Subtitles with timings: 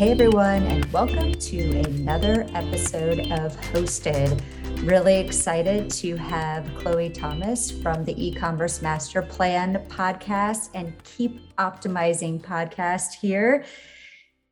[0.00, 4.42] Hey everyone, and welcome to another episode of Hosted.
[4.82, 12.40] Really excited to have Chloe Thomas from the e-commerce master plan podcast and keep optimizing
[12.40, 13.66] podcast here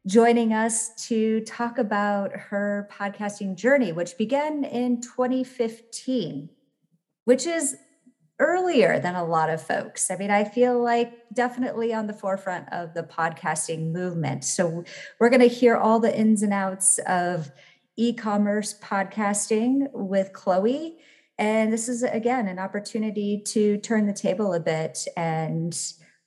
[0.07, 6.50] joining us to talk about her podcasting journey which began in 2015
[7.25, 7.75] which is
[8.38, 10.10] earlier than a lot of folks.
[10.10, 14.44] I mean, I feel like definitely on the forefront of the podcasting movement.
[14.44, 14.84] So
[15.18, 17.50] we're going to hear all the ins and outs of
[17.96, 20.98] e-commerce podcasting with Chloe.
[21.36, 25.76] And this is again an opportunity to turn the table a bit and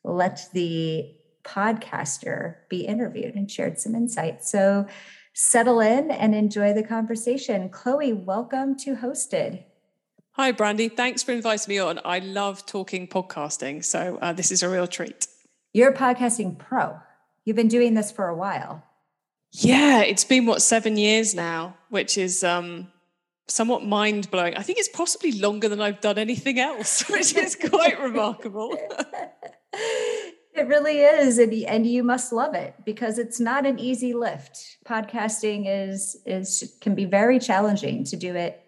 [0.03, 4.51] let the podcaster be interviewed and shared some insights.
[4.51, 4.85] So
[5.34, 7.70] settle in and enjoy the conversation.
[7.70, 9.63] Chloe, welcome to Hosted.
[10.35, 10.88] Hi, Brandy.
[10.88, 11.99] Thanks for inviting me on.
[12.05, 15.27] I love talking podcasting, so uh, this is a real treat.
[15.74, 16.98] You're a podcasting pro.
[17.43, 18.82] You've been doing this for a while.
[19.52, 22.87] Yeah, it's been what seven years now, which is um,
[23.49, 24.55] somewhat mind blowing.
[24.55, 28.77] I think it's possibly longer than I've done anything else, which is quite remarkable.
[29.74, 34.77] it really is, and, and you must love it because it's not an easy lift.
[34.87, 38.63] Podcasting is is can be very challenging to do it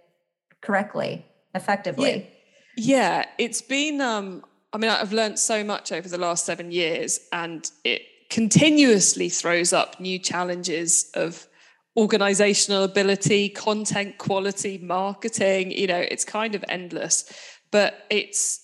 [0.59, 2.29] correctly effectively.
[2.75, 6.71] Yeah, yeah it's been um I mean I've learned so much over the last 7
[6.71, 11.47] years and it continuously throws up new challenges of
[11.95, 17.31] organizational ability, content quality, marketing, you know, it's kind of endless,
[17.71, 18.59] but it's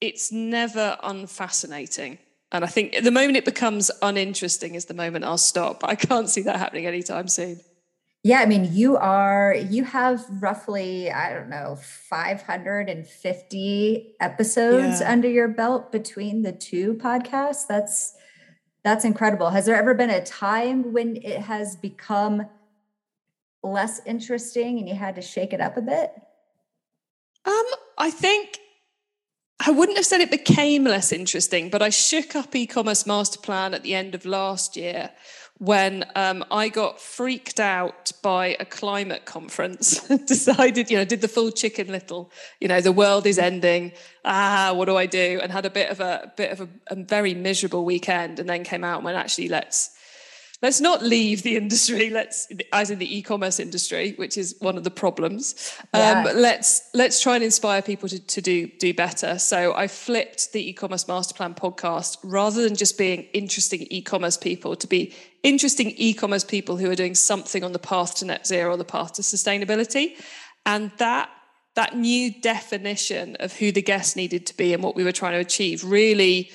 [0.00, 2.18] it's never unfascinating.
[2.52, 5.84] And I think the moment it becomes uninteresting is the moment I'll stop.
[5.84, 7.60] I can't see that happening anytime soon.
[8.22, 15.10] Yeah, I mean, you are, you have roughly, I don't know, 550 episodes yeah.
[15.10, 17.66] under your belt between the two podcasts.
[17.66, 18.14] That's,
[18.84, 19.48] that's incredible.
[19.50, 22.46] Has there ever been a time when it has become
[23.62, 26.12] less interesting and you had to shake it up a bit?
[27.46, 27.64] Um,
[27.96, 28.58] I think
[29.66, 33.72] I wouldn't have said it became less interesting, but I shook up e-commerce master plan
[33.72, 35.10] at the end of last year
[35.60, 41.28] when um, I got freaked out by a climate conference, decided, you know, did the
[41.28, 43.92] full chicken little, you know, the world is ending.
[44.24, 45.38] Ah, what do I do?
[45.42, 48.64] And had a bit of a bit of a, a very miserable weekend, and then
[48.64, 49.90] came out and went, actually, let's
[50.62, 52.10] let's not leave the industry.
[52.10, 55.76] Let's as in the e-commerce industry which is one of the problems.
[55.94, 56.24] Yeah.
[56.28, 59.38] um, let's let's try and inspire people to, to do do better.
[59.38, 64.76] So i flipped the e-commerce master plan podcast rather than just being interesting e-commerce people
[64.76, 68.74] to be interesting e-commerce people who are doing something on the path to net zero
[68.74, 70.16] or the path to sustainability.
[70.66, 71.30] And that
[71.76, 75.32] that new definition of who the guest needed to be and what we were trying
[75.32, 76.50] to achieve really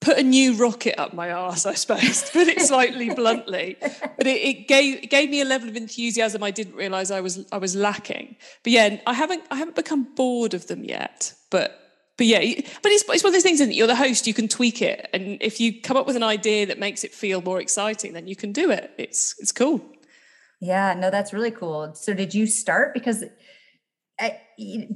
[0.00, 3.76] put a new rocket up my arse, I suppose, to put it slightly bluntly.
[3.80, 7.20] But it, it, gave it gave me a level of enthusiasm I didn't realise I
[7.20, 8.36] was I was lacking.
[8.62, 11.34] But yeah, I haven't I haven't become bored of them yet.
[11.50, 11.76] But
[12.16, 12.40] but yeah,
[12.82, 13.76] but it's, it's one of those things, isn't it?
[13.76, 15.08] You're the host, you can tweak it.
[15.14, 18.26] And if you come up with an idea that makes it feel more exciting, then
[18.26, 18.90] you can do it.
[18.98, 19.80] It's it's cool.
[20.60, 21.94] Yeah, no, that's really cool.
[21.94, 23.24] So did you start because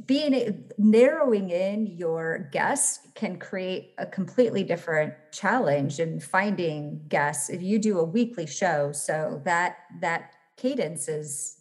[0.07, 7.63] being narrowing in your guests can create a completely different challenge in finding guests if
[7.63, 11.57] you do a weekly show so that that cadence is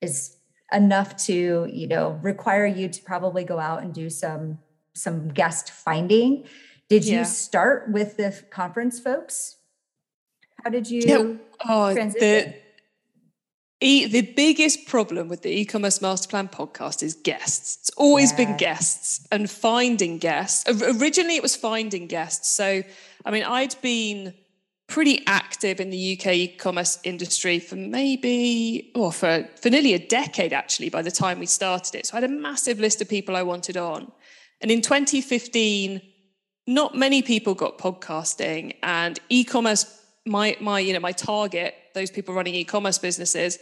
[0.00, 0.36] is
[0.72, 4.58] enough to you know require you to probably go out and do some
[4.94, 6.44] some guest finding
[6.88, 9.56] did you start with the conference folks
[10.62, 11.68] how did you yeah.
[11.68, 12.52] oh, transition?
[12.52, 12.61] The,
[13.82, 17.78] E- the biggest problem with the e-commerce master plan podcast is guests.
[17.80, 18.36] It's always yeah.
[18.36, 20.64] been guests and finding guests.
[21.00, 22.48] Originally, it was finding guests.
[22.48, 22.84] So,
[23.24, 24.34] I mean, I'd been
[24.86, 30.52] pretty active in the UK e-commerce industry for maybe, or for, for nearly a decade
[30.52, 32.06] actually, by the time we started it.
[32.06, 34.12] So I had a massive list of people I wanted on.
[34.60, 36.00] And in 2015,
[36.68, 42.34] not many people got podcasting and e-commerce my my you know my target those people
[42.34, 43.58] running e-commerce businesses.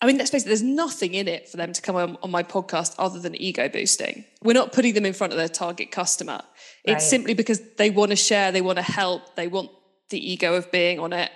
[0.00, 2.30] I mean let's face it there's nothing in it for them to come on, on
[2.30, 4.24] my podcast other than ego boosting.
[4.42, 6.42] We're not putting them in front of their target customer.
[6.84, 7.02] It's right.
[7.02, 9.70] simply because they want to share they want to help they want
[10.10, 11.30] the ego of being on it.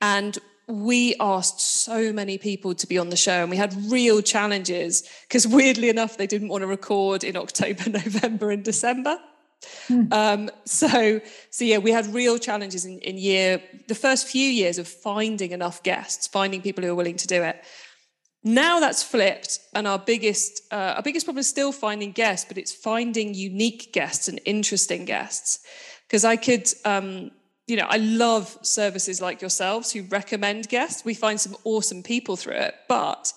[0.00, 0.38] And
[0.70, 5.08] we asked so many people to be on the show and we had real challenges
[5.28, 9.18] because weirdly enough they didn't want to record in october november and december
[9.88, 10.12] Hmm.
[10.12, 11.20] Um, so,
[11.50, 15.52] so yeah, we had real challenges in, in year the first few years of finding
[15.52, 17.62] enough guests, finding people who are willing to do it.
[18.42, 22.56] Now that's flipped, and our biggest uh, our biggest problem is still finding guests, but
[22.56, 25.60] it's finding unique guests and interesting guests.
[26.06, 27.30] Because I could, um,
[27.66, 31.04] you know, I love services like yourselves who recommend guests.
[31.04, 32.74] We find some awesome people through it.
[32.88, 33.32] But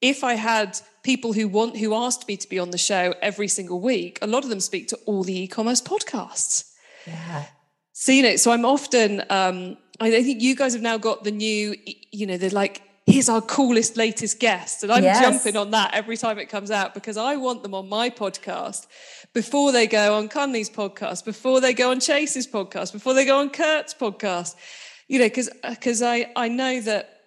[0.00, 3.48] if I had people who want who asked me to be on the show every
[3.48, 6.72] single week, a lot of them speak to all the e-commerce podcasts.
[7.06, 7.46] Yeah.
[7.92, 11.30] So you know, so I'm often um, I think you guys have now got the
[11.30, 11.76] new,
[12.10, 15.20] you know, they're like here's our coolest latest guest and i'm yes.
[15.20, 18.86] jumping on that every time it comes out because i want them on my podcast
[19.32, 23.40] before they go on Conley's podcast before they go on chase's podcast before they go
[23.40, 24.54] on kurt's podcast
[25.08, 27.19] you know because because i i know that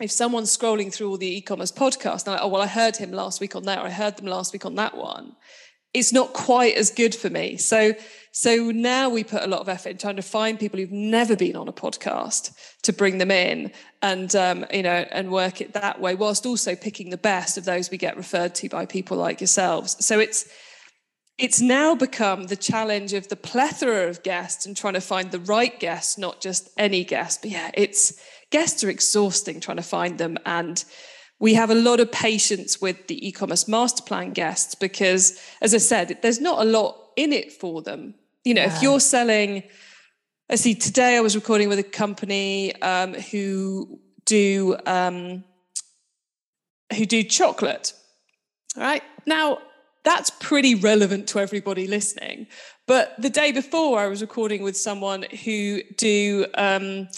[0.00, 3.12] if someone's scrolling through all the e-commerce podcasts and I, oh well i heard him
[3.12, 5.34] last week on that or i heard them last week on that one
[5.94, 7.94] it's not quite as good for me so
[8.38, 11.34] so now we put a lot of effort in trying to find people who've never
[11.34, 12.52] been on a podcast
[12.82, 16.76] to bring them in and um, you know and work it that way, whilst also
[16.76, 19.96] picking the best of those we get referred to by people like yourselves.
[20.04, 20.48] So it's
[21.36, 25.40] it's now become the challenge of the plethora of guests and trying to find the
[25.40, 27.42] right guests, not just any guest.
[27.42, 30.84] But yeah, it's guests are exhausting trying to find them and
[31.40, 35.78] we have a lot of patience with the e-commerce master plan guests because as i
[35.78, 38.14] said there's not a lot in it for them.
[38.44, 38.76] You know, yeah.
[38.76, 39.64] if you're selling,
[40.48, 45.44] I see today I was recording with a company um, who do um,
[46.96, 47.92] who do chocolate.
[48.76, 49.02] All right.
[49.26, 49.58] Now
[50.04, 52.46] that's pretty relevant to everybody listening.
[52.86, 57.08] But the day before, I was recording with someone who do um,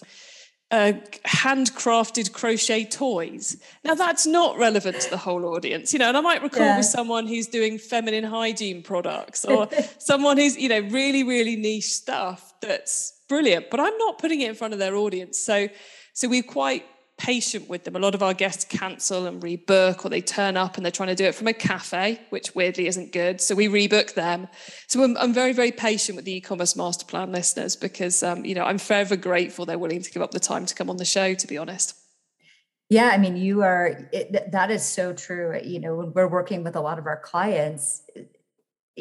[0.71, 0.93] uh,
[1.25, 3.57] handcrafted crochet toys.
[3.85, 6.09] Now that's not relevant to the whole audience, you know.
[6.09, 6.77] And I might record yeah.
[6.77, 9.69] with someone who's doing feminine hygiene products or
[9.99, 13.71] someone who's, you know, really, really niche stuff that's brilliant.
[13.71, 15.39] But I'm not putting it in front of their audience.
[15.39, 15.69] So,
[16.13, 16.85] so we're quite
[17.21, 17.95] patient with them.
[17.95, 21.11] A lot of our guests cancel and rebook, or they turn up and they're trying
[21.11, 23.41] to do it from a cafe, which weirdly isn't good.
[23.41, 24.49] So we rebook them.
[24.89, 28.55] So I'm, I'm very, very patient with the e-commerce master plan listeners because um, you
[28.55, 31.05] know I'm forever grateful they're willing to give up the time to come on the
[31.05, 31.35] show.
[31.35, 31.95] To be honest.
[32.89, 34.09] Yeah, I mean, you are.
[34.13, 35.61] It, that is so true.
[35.63, 38.03] You know, when we're working with a lot of our clients,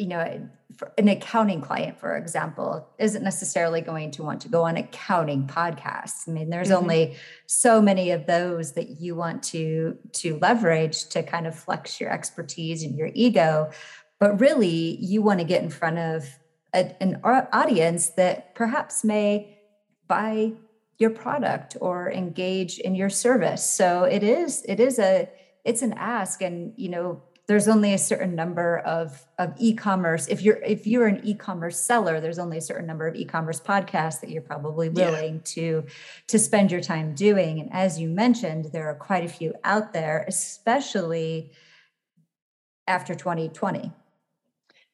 [0.00, 0.48] you know,
[0.96, 6.26] an accounting client, for example, isn't necessarily going to want to go on accounting podcasts.
[6.26, 6.82] I mean, there's mm-hmm.
[6.82, 7.16] only
[7.46, 12.10] so many of those that you want to to leverage to kind of flex your
[12.10, 13.70] expertise and your ego.
[14.18, 16.26] But really, you want to get in front of
[16.72, 19.58] a, an audience that perhaps may
[20.08, 20.52] buy
[20.96, 23.68] your product or engage in your service.
[23.68, 25.28] So it is it is a
[25.62, 30.40] it's an ask, and you know there's only a certain number of of e-commerce if
[30.40, 34.30] you're if you're an e-commerce seller there's only a certain number of e-commerce podcasts that
[34.30, 35.40] you're probably willing yeah.
[35.44, 35.84] to
[36.28, 39.92] to spend your time doing and as you mentioned there are quite a few out
[39.92, 41.50] there especially
[42.86, 43.92] after 2020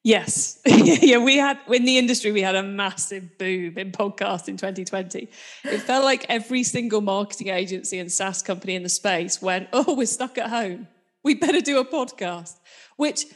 [0.03, 0.61] Yes.
[0.67, 5.29] yeah, we had in the industry we had a massive boom in podcast in 2020.
[5.65, 9.97] It felt like every single marketing agency and SaaS company in the space went, "Oh,
[9.97, 10.87] we're stuck at home
[11.27, 12.55] we better do a podcast,
[12.97, 13.27] which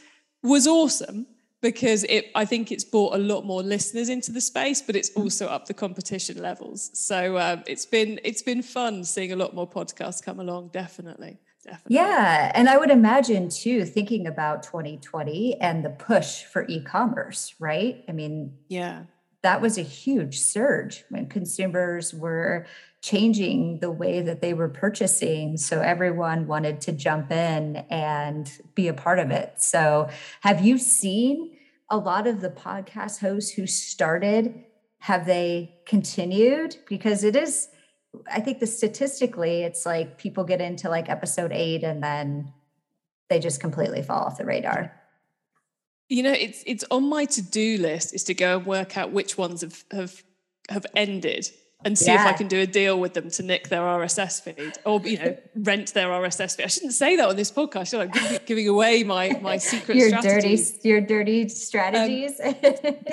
[0.41, 1.27] was awesome
[1.61, 5.11] because it I think it's brought a lot more listeners into the space, but it's
[5.11, 6.89] also up the competition levels.
[6.93, 10.69] So um, it's been it's been fun seeing a lot more podcasts come along.
[10.73, 11.37] Definitely.
[11.63, 11.95] Definitely.
[11.95, 12.51] Yeah.
[12.55, 18.03] And I would imagine too, thinking about 2020 and the push for e commerce, right?
[18.09, 19.03] I mean, yeah,
[19.43, 22.65] that was a huge surge when consumers were
[23.01, 25.57] changing the way that they were purchasing.
[25.57, 29.55] So everyone wanted to jump in and be a part of it.
[29.57, 30.09] So,
[30.41, 31.57] have you seen
[31.89, 34.63] a lot of the podcast hosts who started?
[34.99, 36.77] Have they continued?
[36.87, 37.69] Because it is,
[38.31, 42.53] I think, the statistically, it's like people get into like episode eight and then
[43.29, 44.93] they just completely fall off the radar.
[46.07, 49.37] You know, it's it's on my to-do list is to go and work out which
[49.37, 50.23] ones have have
[50.69, 51.49] have ended
[51.83, 52.27] and see yeah.
[52.27, 55.17] if I can do a deal with them to nick their RSS feed or you
[55.17, 56.63] know rent their RSS feed.
[56.63, 57.89] I shouldn't say that on this podcast.
[57.89, 58.05] Should I?
[58.07, 60.71] Giving, giving away my my secret your strategies.
[60.71, 62.39] dirty your dirty strategies.
[62.39, 62.55] Um,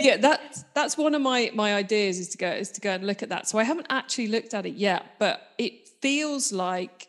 [0.00, 3.06] yeah, that's that's one of my my ideas is to go is to go and
[3.06, 3.48] look at that.
[3.48, 7.08] So I haven't actually looked at it yet, but it feels like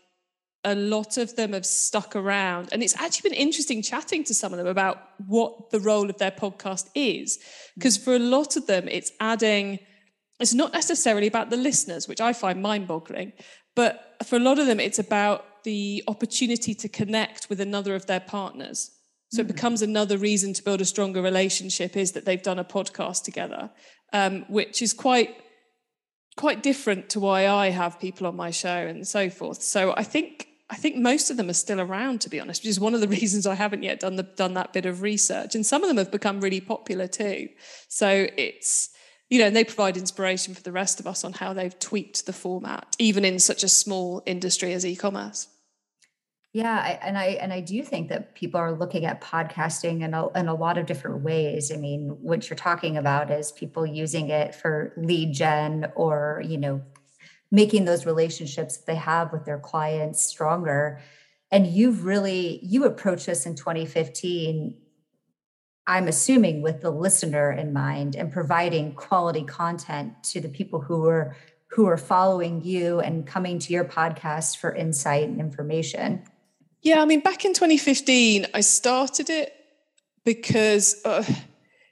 [0.63, 4.51] a lot of them have stuck around and it's actually been interesting chatting to some
[4.51, 7.39] of them about what the role of their podcast is
[7.75, 9.80] because for a lot of them it's adding
[10.39, 13.34] it's not necessarily about the listeners, which I find mind boggling,
[13.75, 18.05] but for a lot of them, it's about the opportunity to connect with another of
[18.05, 18.91] their partners.
[19.31, 19.50] So mm-hmm.
[19.50, 23.24] it becomes another reason to build a stronger relationship is that they've done a podcast
[23.24, 23.69] together,
[24.13, 25.36] um, which is quite
[26.38, 29.62] quite different to why I have people on my show and so forth.
[29.62, 32.69] So I think I think most of them are still around, to be honest, which
[32.69, 35.55] is one of the reasons I haven't yet done the done that bit of research.
[35.55, 37.50] And some of them have become really popular too.
[37.88, 38.89] So it's
[39.29, 42.25] you know, and they provide inspiration for the rest of us on how they've tweaked
[42.25, 45.48] the format, even in such a small industry as e-commerce.
[46.51, 50.15] Yeah, I, and I and I do think that people are looking at podcasting in
[50.15, 51.71] a, in a lot of different ways.
[51.71, 56.57] I mean, what you're talking about is people using it for lead gen or you
[56.57, 56.81] know
[57.51, 61.01] making those relationships that they have with their clients stronger.
[61.51, 64.75] And you've really you approached this in 2015
[65.89, 71.08] I'm assuming with the listener in mind and providing quality content to the people who
[71.08, 71.36] are
[71.72, 76.22] who are following you and coming to your podcast for insight and information.
[76.84, 79.53] Yeah, I mean, back in 2015, I started it
[80.24, 81.24] because uh,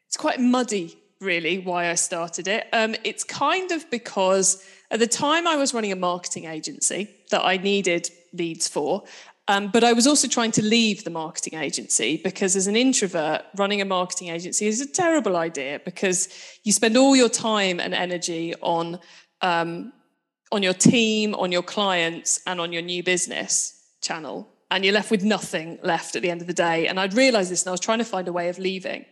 [0.06, 2.68] it's quite muddy, really, why I started it.
[2.74, 7.44] Um, it's kind of because at the time I was running a marketing agency that
[7.44, 9.06] I needed leads for,
[9.48, 13.44] um, but I was also trying to leave the marketing agency because, as an introvert,
[13.56, 16.27] running a marketing agency is a terrible idea because
[16.63, 19.00] you spend all your time and energy on
[19.42, 19.94] um,
[20.51, 24.50] on your team, on your clients, and on your new business channel.
[24.70, 26.88] And you're left with nothing left at the end of the day.
[26.88, 29.06] And I'd realized this and I was trying to find a way of leaving.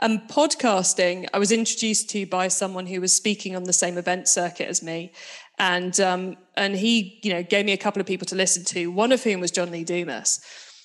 [0.00, 3.98] And um, podcasting, I was introduced to by someone who was speaking on the same
[3.98, 5.12] event circuit as me
[5.62, 8.88] and um, and he you know gave me a couple of people to listen to
[8.88, 10.40] one of whom was john lee dumas.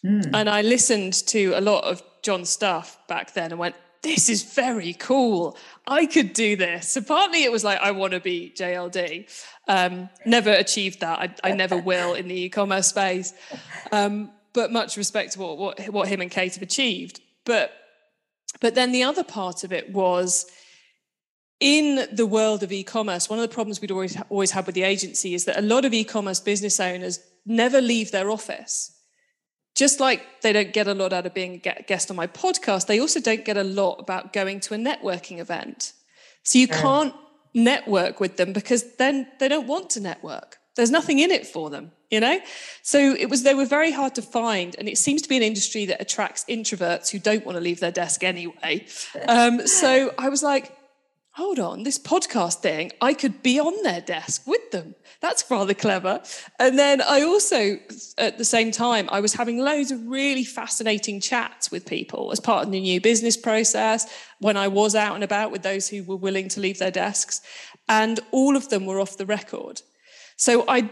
[0.05, 0.29] Mm.
[0.31, 4.43] and i listened to a lot of john's stuff back then and went this is
[4.53, 5.57] very cool.
[5.87, 6.87] I could do this.
[6.87, 9.27] So partly it was like i want to be jld
[9.67, 11.19] um, never achieved that.
[11.19, 13.33] I, I, never will in the e-commerce space.
[13.91, 17.19] Um, but much respect to what, what what him and kate have achieved.
[17.43, 17.71] But
[18.61, 20.45] but then the other part of it was
[21.59, 24.83] in the world of e-commerce, one of the problems we'd always always had with the
[24.83, 28.93] agency is that a lot of e-commerce business owners never leave their office.
[29.75, 32.87] Just like they don't get a lot out of being a guest on my podcast,
[32.87, 35.93] they also don't get a lot about going to a networking event.
[36.43, 37.13] So you can't
[37.53, 40.57] network with them because then they don't want to network.
[40.75, 42.39] There's nothing in it for them, you know?
[42.83, 44.75] So it was they were very hard to find.
[44.77, 47.79] And it seems to be an industry that attracts introverts who don't want to leave
[47.79, 48.85] their desk anyway.
[49.27, 50.71] Um, so I was like,
[51.37, 54.95] hold on, this podcast thing, I could be on their desk with them.
[55.21, 56.19] That's rather clever.
[56.59, 57.77] And then I also,
[58.17, 62.39] at the same time, I was having loads of really fascinating chats with people as
[62.39, 66.03] part of the new business process when I was out and about with those who
[66.03, 67.41] were willing to leave their desks.
[67.87, 69.83] And all of them were off the record.
[70.39, 70.89] So I'd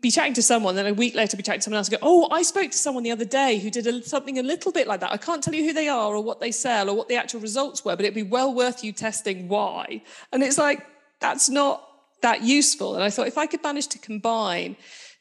[0.00, 2.00] be chatting to someone, then a week later, I'd be chatting to someone else and
[2.00, 4.70] go, Oh, I spoke to someone the other day who did a, something a little
[4.70, 5.10] bit like that.
[5.10, 7.40] I can't tell you who they are or what they sell or what the actual
[7.40, 10.00] results were, but it'd be well worth you testing why.
[10.32, 10.86] And it's like,
[11.18, 11.88] that's not
[12.22, 12.94] that useful.
[12.94, 14.76] And I thought if I could manage to combine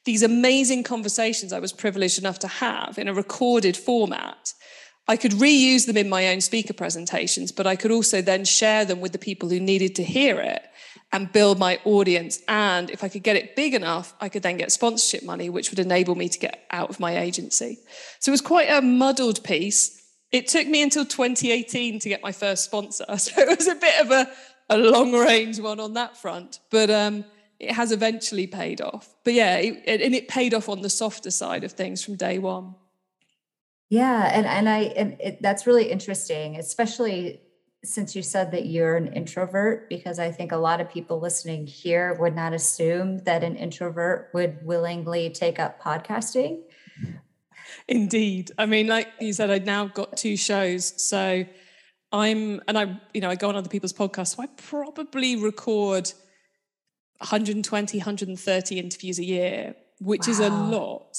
[0.05, 4.53] these amazing conversations I was privileged enough to have in a recorded format,
[5.07, 8.85] I could reuse them in my own speaker presentations, but I could also then share
[8.85, 10.63] them with the people who needed to hear it
[11.13, 12.41] and build my audience.
[12.47, 15.69] And if I could get it big enough, I could then get sponsorship money, which
[15.69, 17.77] would enable me to get out of my agency.
[18.19, 20.01] So it was quite a muddled piece.
[20.31, 23.05] It took me until 2018 to get my first sponsor.
[23.17, 24.27] So it was a bit of a,
[24.69, 26.59] a long range one on that front.
[26.71, 27.25] But um,
[27.59, 29.13] it has eventually paid off.
[29.23, 32.39] But yeah, it, and it paid off on the softer side of things from day
[32.39, 32.73] one.
[33.89, 37.41] Yeah, and and I and it, that's really interesting, especially
[37.83, 41.67] since you said that you're an introvert, because I think a lot of people listening
[41.67, 46.61] here would not assume that an introvert would willingly take up podcasting.
[47.87, 48.51] Indeed.
[48.57, 51.01] I mean, like you said, I've now got two shows.
[51.01, 51.45] So
[52.11, 54.35] I'm, and I, you know, I go on other people's podcasts.
[54.35, 56.13] So I probably record
[57.17, 60.31] 120, 130 interviews a year, which wow.
[60.31, 61.17] is a lot.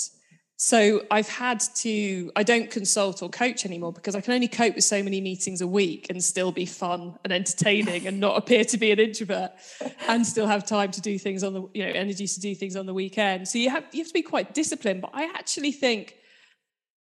[0.64, 4.76] So I've had to, I don't consult or coach anymore because I can only cope
[4.76, 8.64] with so many meetings a week and still be fun and entertaining and not appear
[8.64, 9.52] to be an introvert
[10.08, 12.76] and still have time to do things on the, you know, energy to do things
[12.76, 13.46] on the weekend.
[13.46, 15.02] So you have, you have to be quite disciplined.
[15.02, 16.16] But I actually think,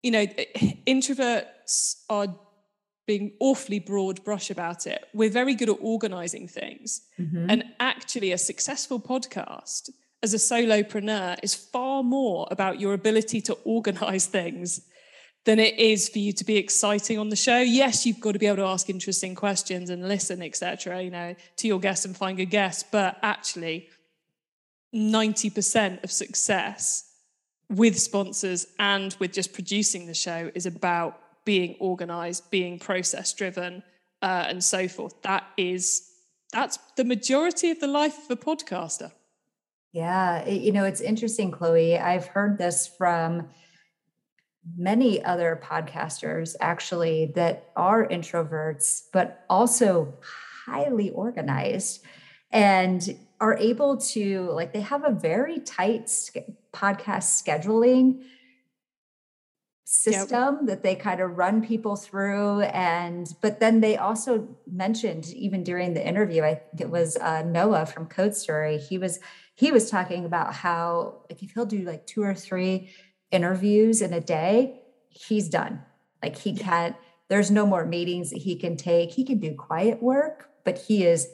[0.01, 0.25] you know,
[0.87, 2.35] introverts are
[3.05, 5.05] being awfully broad brush about it.
[5.13, 7.01] We're very good at organizing things.
[7.19, 7.45] Mm-hmm.
[7.47, 9.91] And actually, a successful podcast
[10.23, 14.81] as a solopreneur is far more about your ability to organize things
[15.45, 17.57] than it is for you to be exciting on the show.
[17.57, 21.35] Yes, you've got to be able to ask interesting questions and listen, etc., you know,
[21.57, 23.89] to your guests and find good guests, but actually
[24.93, 27.09] 90% of success
[27.69, 33.81] with sponsors and with just producing the show is about being organized, being process driven,
[34.21, 35.19] uh, and so forth.
[35.23, 36.07] That is
[36.51, 39.11] that's the majority of the life of a podcaster.
[39.91, 41.97] Yeah, it, you know, it's interesting, Chloe.
[41.97, 43.49] I've heard this from
[44.77, 50.13] many other podcasters actually that are introverts, but also
[50.65, 52.03] highly organized
[52.51, 56.05] and are able to like they have a very tight
[56.73, 58.21] podcast scheduling
[59.83, 60.67] system yep.
[60.67, 65.93] that they kind of run people through and but then they also mentioned even during
[65.93, 69.19] the interview i think it was uh, noah from code story he was
[69.61, 72.89] he was talking about how like if he'll do like two or three
[73.29, 75.83] interviews in a day he's done.
[76.23, 76.95] Like he can't
[77.29, 79.11] there's no more meetings that he can take.
[79.11, 81.29] He can do quiet work but he is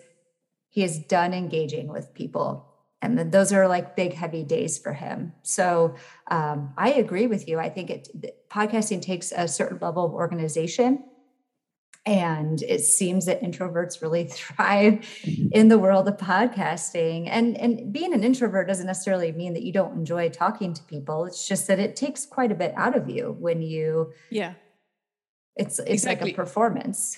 [0.67, 2.67] he is done engaging with people.
[3.01, 5.31] And then those are like big heavy days for him.
[5.43, 5.95] So
[6.29, 7.59] um, i agree with you.
[7.59, 11.05] I think it podcasting takes a certain level of organization
[12.07, 15.49] and it seems that introverts really thrive mm-hmm.
[15.51, 19.73] in the world of podcasting and and being an introvert doesn't necessarily mean that you
[19.73, 23.09] don't enjoy talking to people it's just that it takes quite a bit out of
[23.09, 24.53] you when you yeah
[25.55, 26.29] it's it's exactly.
[26.29, 27.17] like a performance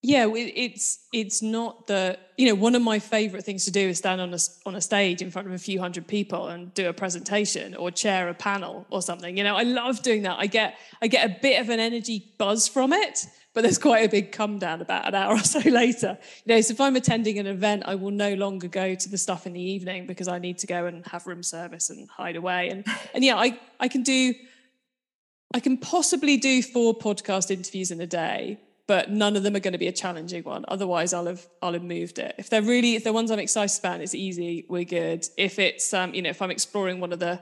[0.00, 3.98] yeah, it's it's not the you know one of my favorite things to do is
[3.98, 6.88] stand on a on a stage in front of a few hundred people and do
[6.88, 9.36] a presentation or chair a panel or something.
[9.36, 10.38] You know, I love doing that.
[10.38, 13.26] I get I get a bit of an energy buzz from it,
[13.58, 16.16] but there's quite a big come down about an hour or so later.
[16.44, 19.18] You know, so if I'm attending an event, I will no longer go to the
[19.18, 22.36] stuff in the evening because I need to go and have room service and hide
[22.36, 22.68] away.
[22.68, 24.32] And and yeah, I I can do
[25.52, 29.60] I can possibly do four podcast interviews in a day but none of them are
[29.60, 30.64] going to be a challenging one.
[30.68, 32.36] Otherwise, I'll have I'll have moved it.
[32.38, 34.66] If they're really if they're ones I'm excited about, it's easy.
[34.68, 35.26] We're good.
[35.36, 37.40] If it's um, you know if I'm exploring one of the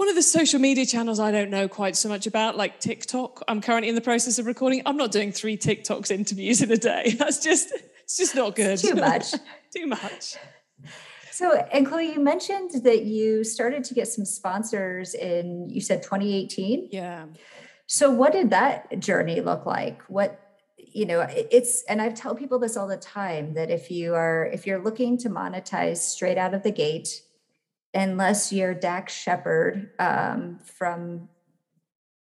[0.00, 3.42] one of the social media channels I don't know quite so much about, like TikTok.
[3.46, 4.80] I'm currently in the process of recording.
[4.86, 7.14] I'm not doing three TikToks interviews in a day.
[7.18, 7.70] That's just
[8.02, 8.78] it's just not good.
[8.78, 9.34] Too much.
[9.76, 10.36] Too much.
[11.30, 16.02] So, and Chloe, you mentioned that you started to get some sponsors in, you said
[16.02, 16.88] 2018.
[16.90, 17.26] Yeah.
[17.86, 20.00] So, what did that journey look like?
[20.04, 20.40] What
[20.78, 24.46] you know it's and i tell people this all the time that if you are
[24.46, 27.22] if you're looking to monetize straight out of the gate
[27.94, 31.28] unless you're dax shepard um, from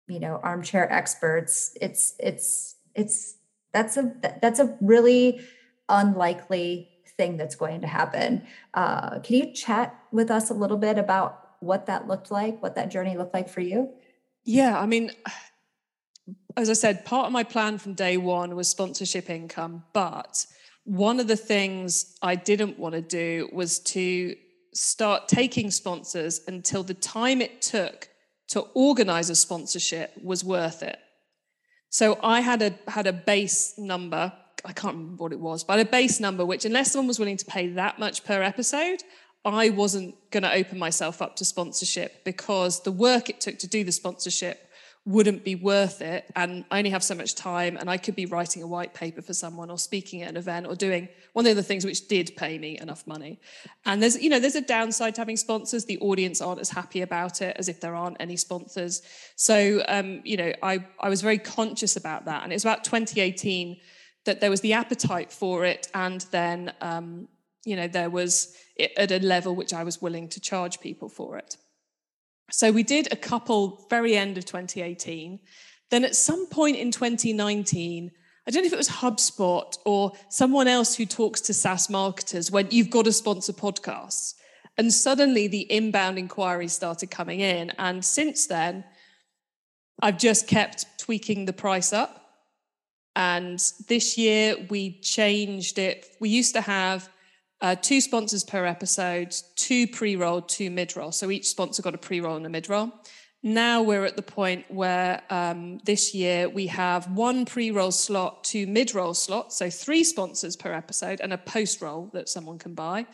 [0.08, 3.36] you know armchair experts it's it's it's
[3.72, 5.40] that's a that's a really
[5.88, 10.98] unlikely thing that's going to happen uh, can you chat with us a little bit
[10.98, 13.90] about what that looked like what that journey looked like for you
[14.44, 15.10] yeah i mean
[16.56, 19.84] as I said, part of my plan from day one was sponsorship income.
[19.92, 20.46] But
[20.84, 24.34] one of the things I didn't want to do was to
[24.76, 28.08] start taking sponsors until the time it took
[28.48, 30.98] to organize a sponsorship was worth it.
[31.88, 34.32] So I had a had a base number.
[34.64, 37.36] I can't remember what it was, but a base number which, unless someone was willing
[37.38, 39.02] to pay that much per episode,
[39.44, 43.68] I wasn't going to open myself up to sponsorship because the work it took to
[43.68, 44.65] do the sponsorship
[45.06, 48.26] wouldn't be worth it and i only have so much time and i could be
[48.26, 51.54] writing a white paper for someone or speaking at an event or doing one of
[51.54, 53.38] the things which did pay me enough money.
[53.84, 55.84] And there's you know there's a downside to having sponsors.
[55.84, 59.02] The audience aren't as happy about it as if there aren't any sponsors.
[59.36, 62.84] So um, you know i i was very conscious about that and it was about
[62.84, 63.76] 2018
[64.24, 67.28] that there was the appetite for it and then um,
[67.66, 71.08] you know there was it at a level which i was willing to charge people
[71.08, 71.56] for it
[72.50, 75.40] so we did a couple very end of 2018.
[75.90, 78.10] Then at some point in 2019,
[78.46, 82.50] I don't know if it was HubSpot or someone else who talks to SaaS marketers
[82.50, 84.34] when you've got to sponsor podcasts.
[84.78, 87.70] And suddenly the inbound inquiries started coming in.
[87.78, 88.84] And since then,
[90.00, 92.22] I've just kept tweaking the price up.
[93.16, 96.06] And this year we changed it.
[96.20, 97.08] We used to have
[97.60, 101.12] uh, two sponsors per episode, two pre-roll, two mid-roll.
[101.12, 102.92] So each sponsor got a pre-roll and a mid-roll.
[103.42, 108.66] Now we're at the point where um, this year we have one pre-roll slot, two
[108.66, 113.06] mid-roll slots, so three sponsors per episode, and a post-roll that someone can buy.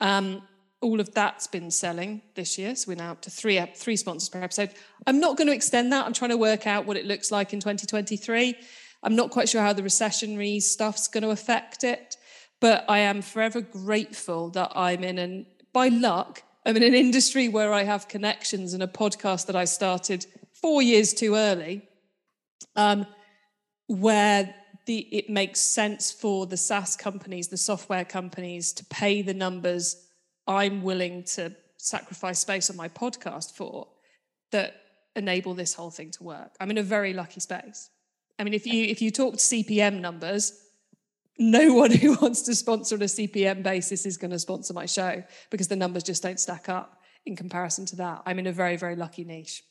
[0.00, 0.42] Um,
[0.80, 4.28] all of that's been selling this year, so we're now up to three three sponsors
[4.28, 4.70] per episode.
[5.06, 6.04] I'm not going to extend that.
[6.06, 8.54] I'm trying to work out what it looks like in 2023.
[9.02, 12.17] I'm not quite sure how the recessionary stuff's going to affect it.
[12.60, 17.48] But I am forever grateful that I'm in an, by luck, I'm in an industry
[17.48, 20.26] where I have connections and a podcast that I started
[20.60, 21.88] four years too early,
[22.74, 23.06] um,
[23.86, 24.54] where
[24.86, 30.08] the, it makes sense for the SaaS companies, the software companies to pay the numbers
[30.46, 33.86] I'm willing to sacrifice space on my podcast for
[34.50, 34.74] that
[35.14, 36.56] enable this whole thing to work.
[36.58, 37.90] I'm in a very lucky space.
[38.38, 40.58] I mean, if you if you talk to CPM numbers,
[41.38, 44.86] no one who wants to sponsor on a CPM basis is going to sponsor my
[44.86, 48.22] show because the numbers just don't stack up in comparison to that.
[48.26, 49.62] I'm in a very, very lucky niche.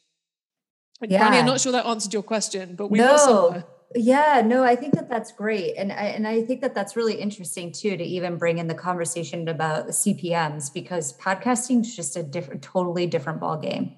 [1.02, 1.28] Yeah.
[1.28, 3.64] I'm not sure that answered your question, but we no,
[3.96, 7.16] yeah, no, I think that that's great, and I, and I think that that's really
[7.16, 12.18] interesting too to even bring in the conversation about the CPMS because podcasting is just
[12.18, 13.96] a different, totally different ball game,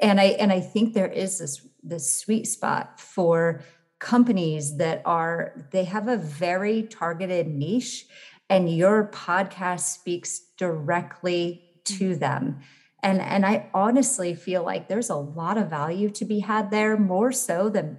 [0.00, 3.62] and I and I think there is this this sweet spot for
[3.98, 8.06] companies that are they have a very targeted niche,
[8.48, 12.20] and your podcast speaks directly to mm-hmm.
[12.20, 12.60] them.
[13.00, 16.96] And, and I honestly feel like there's a lot of value to be had there,
[16.96, 17.98] more so than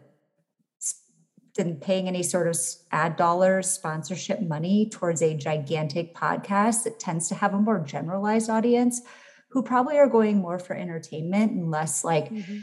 [1.55, 2.57] than paying any sort of
[2.91, 8.49] ad dollars, sponsorship money towards a gigantic podcast that tends to have a more generalized
[8.49, 9.01] audience
[9.49, 12.59] who probably are going more for entertainment and less like mm-hmm.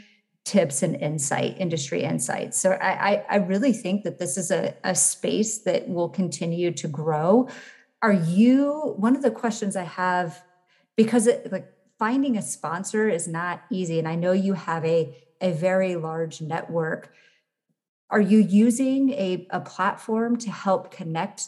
[0.47, 2.57] Tips and insight, industry insights.
[2.57, 6.87] So I, I, really think that this is a, a space that will continue to
[6.87, 7.49] grow.
[8.01, 10.41] Are you one of the questions I have
[10.95, 11.67] because it like
[11.99, 13.99] finding a sponsor is not easy.
[13.99, 17.11] And I know you have a, a very large network
[18.09, 21.43] are you using a, a platform to help connect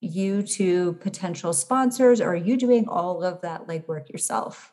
[0.00, 4.72] you to potential sponsors or are you doing all of that legwork yourself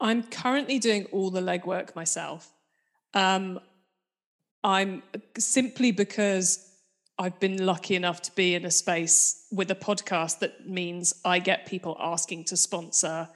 [0.00, 2.54] i'm currently doing all the legwork myself
[3.14, 3.58] um,
[4.64, 5.02] i'm
[5.38, 6.64] simply because
[7.18, 11.38] i've been lucky enough to be in a space with a podcast that means i
[11.38, 13.28] get people asking to sponsor.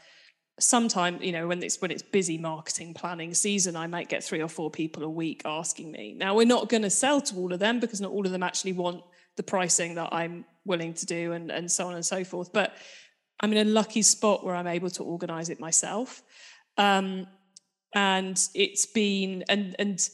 [0.60, 4.42] Sometimes you know when it's when it's busy marketing planning season i might get three
[4.42, 6.14] or four people a week asking me.
[6.16, 8.42] Now we're not going to sell to all of them because not all of them
[8.42, 9.02] actually want
[9.36, 12.74] the pricing that i'm willing to do and and so on and so forth but
[13.40, 16.22] i'm in a lucky spot where i'm able to organize it myself.
[16.78, 17.26] Um,
[17.94, 20.08] and it's been and and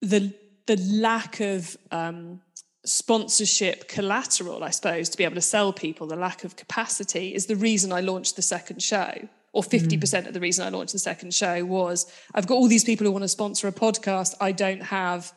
[0.00, 0.34] the
[0.66, 2.40] the lack of um,
[2.84, 7.46] sponsorship collateral, I suppose, to be able to sell people, the lack of capacity is
[7.46, 10.26] the reason I launched the second show or 50% mm.
[10.26, 13.12] of the reason I launched the second show was I've got all these people who
[13.12, 14.34] want to sponsor a podcast.
[14.40, 15.32] I don't have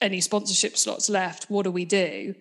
[0.00, 1.48] any sponsorship slots left.
[1.48, 2.34] What do we do?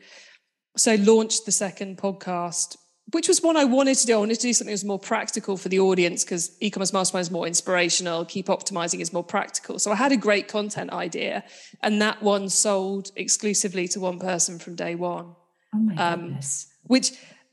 [0.75, 2.75] So launched the second podcast,
[3.11, 4.15] which was one I wanted to do.
[4.15, 7.23] I wanted to do something that was more practical for the audience because e-commerce mastermind
[7.23, 8.25] is more inspirational.
[8.25, 9.77] Keep optimizing is more practical.
[9.77, 11.43] So I had a great content idea,
[11.83, 15.35] and that one sold exclusively to one person from day one.
[15.73, 16.67] Oh my um, goodness!
[16.83, 17.11] Which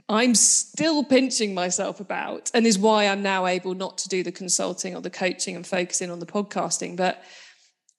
[0.09, 4.33] I'm still pinching myself about, and is why I'm now able not to do the
[4.33, 6.97] consulting or the coaching and focusing on the podcasting.
[6.97, 7.23] But,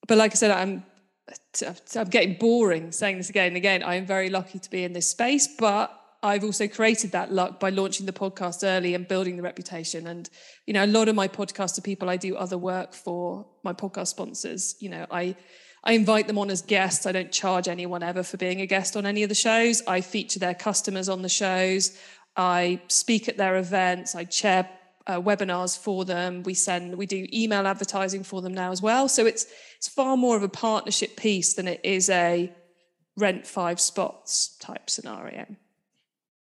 [0.07, 0.85] but like I said, I'm
[1.95, 3.83] I'm getting boring saying this again and again.
[3.83, 7.59] I am very lucky to be in this space, but I've also created that luck
[7.59, 10.07] by launching the podcast early and building the reputation.
[10.07, 10.29] And
[10.65, 13.73] you know, a lot of my podcasts are people I do other work for, my
[13.73, 14.75] podcast sponsors.
[14.79, 15.36] You know, I
[15.83, 17.05] I invite them on as guests.
[17.05, 19.81] I don't charge anyone ever for being a guest on any of the shows.
[19.86, 21.97] I feature their customers on the shows.
[22.38, 24.15] I speak at their events.
[24.15, 24.69] I chair
[25.05, 26.43] uh, webinars for them.
[26.43, 29.09] We send, we do email advertising for them now as well.
[29.09, 32.49] So it's it's far more of a partnership piece than it is a
[33.17, 35.45] rent five spots type scenario.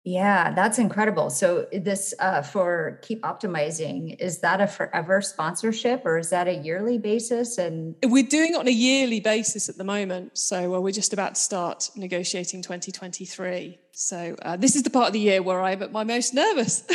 [0.08, 1.30] Yeah, that's incredible.
[1.30, 6.54] So this uh, for keep optimizing is that a forever sponsorship or is that a
[6.54, 7.58] yearly basis?
[7.58, 10.38] And we're doing it on a yearly basis at the moment.
[10.38, 13.78] So uh, we're just about to start negotiating 2023.
[13.92, 16.84] So uh, this is the part of the year where I'm at my most nervous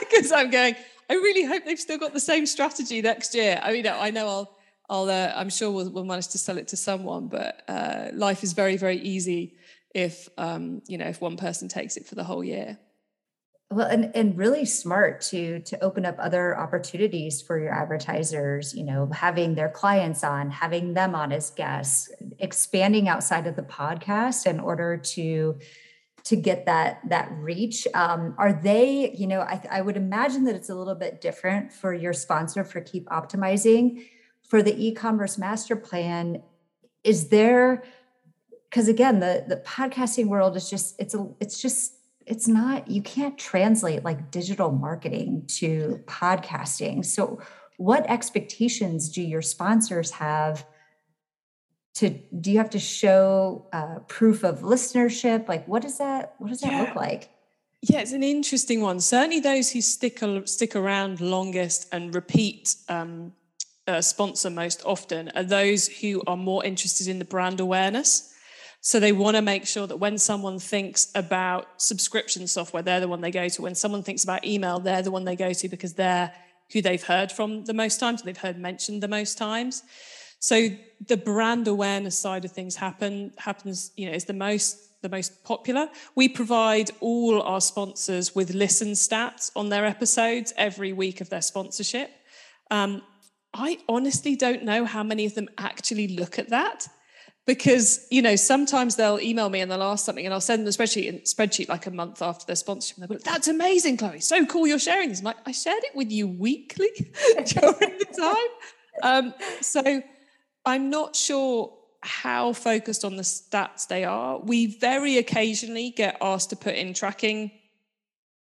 [0.00, 0.74] because I'm going.
[1.08, 3.60] I really hope they've still got the same strategy next year.
[3.62, 4.56] I mean, I know I'll,
[4.90, 8.42] I'll, uh, I'm sure we'll, we'll manage to sell it to someone, but uh, life
[8.42, 9.54] is very, very easy
[9.96, 12.78] if um, you know if one person takes it for the whole year.
[13.70, 18.84] Well and, and really smart to to open up other opportunities for your advertisers you
[18.84, 24.46] know having their clients on having them on as guests expanding outside of the podcast
[24.46, 25.58] in order to
[26.24, 27.88] to get that that reach.
[27.94, 31.72] Um, are they you know I, I would imagine that it's a little bit different
[31.72, 34.06] for your sponsor for keep optimizing.
[34.42, 36.42] For the e-commerce master plan
[37.02, 37.82] is there
[38.76, 41.94] because again the the podcasting world is just it's a it's just
[42.26, 47.02] it's not you can't translate like digital marketing to podcasting.
[47.02, 47.40] So
[47.78, 50.66] what expectations do your sponsors have
[51.94, 55.48] to do you have to show uh, proof of listenership?
[55.48, 56.82] Like what does that what does that yeah.
[56.82, 57.30] look like?
[57.80, 59.00] Yeah it's an interesting one.
[59.00, 63.32] Certainly those who stick stick around longest and repeat um,
[63.86, 68.34] uh, sponsor most often are those who are more interested in the brand awareness
[68.86, 73.08] so they want to make sure that when someone thinks about subscription software, they're the
[73.08, 73.62] one they go to.
[73.62, 76.32] When someone thinks about email, they're the one they go to because they're
[76.72, 79.82] who they've heard from the most times, they've heard mentioned the most times.
[80.38, 80.68] So
[81.04, 85.42] the brand awareness side of things happen happens, you know, is the most the most
[85.42, 85.88] popular.
[86.14, 91.42] We provide all our sponsors with listen stats on their episodes every week of their
[91.42, 92.12] sponsorship.
[92.70, 93.02] Um,
[93.52, 96.86] I honestly don't know how many of them actually look at that
[97.46, 100.68] because you know sometimes they'll email me and they'll ask something and I'll send them
[100.68, 102.96] a spreadsheet and spreadsheet like a month after their sponsorship.
[102.96, 104.20] And they'll be like, "That's amazing, Chloe!
[104.20, 106.90] So cool you're sharing this." I'm like, "I shared it with you weekly
[107.34, 108.50] during the time."
[109.02, 110.02] Um, so
[110.64, 114.38] I'm not sure how focused on the stats they are.
[114.38, 117.52] We very occasionally get asked to put in tracking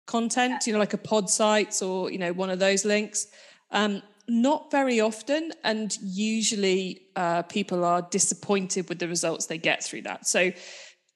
[0.06, 3.26] content, you know, like a Podsights or you know one of those links.
[3.70, 9.84] Um, not very often, and usually uh, people are disappointed with the results they get
[9.84, 10.26] through that.
[10.26, 10.52] So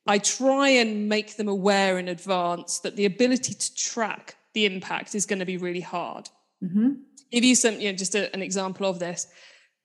[0.07, 5.14] I try and make them aware in advance that the ability to track the impact
[5.14, 6.29] is going to be really hard.
[6.62, 6.92] Mm-hmm.
[7.31, 9.27] Give you some, you know, just a, an example of this.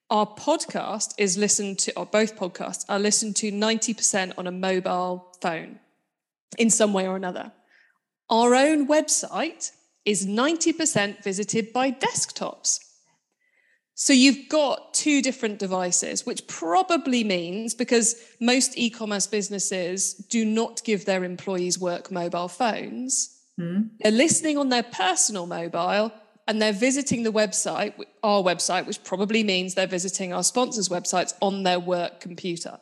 [0.09, 5.35] Our podcast is listened to, or both podcasts are listened to 90% on a mobile
[5.41, 5.79] phone
[6.57, 7.51] in some way or another.
[8.29, 9.71] Our own website
[10.05, 12.79] is 90% visited by desktops.
[13.97, 20.43] So you've got two different devices, which probably means because most e commerce businesses do
[20.43, 23.89] not give their employees work mobile phones, mm.
[24.01, 26.11] they're listening on their personal mobile
[26.45, 31.33] and they're visiting the website, our website, which probably means they're visiting our sponsors' websites
[31.41, 32.77] on their work computer.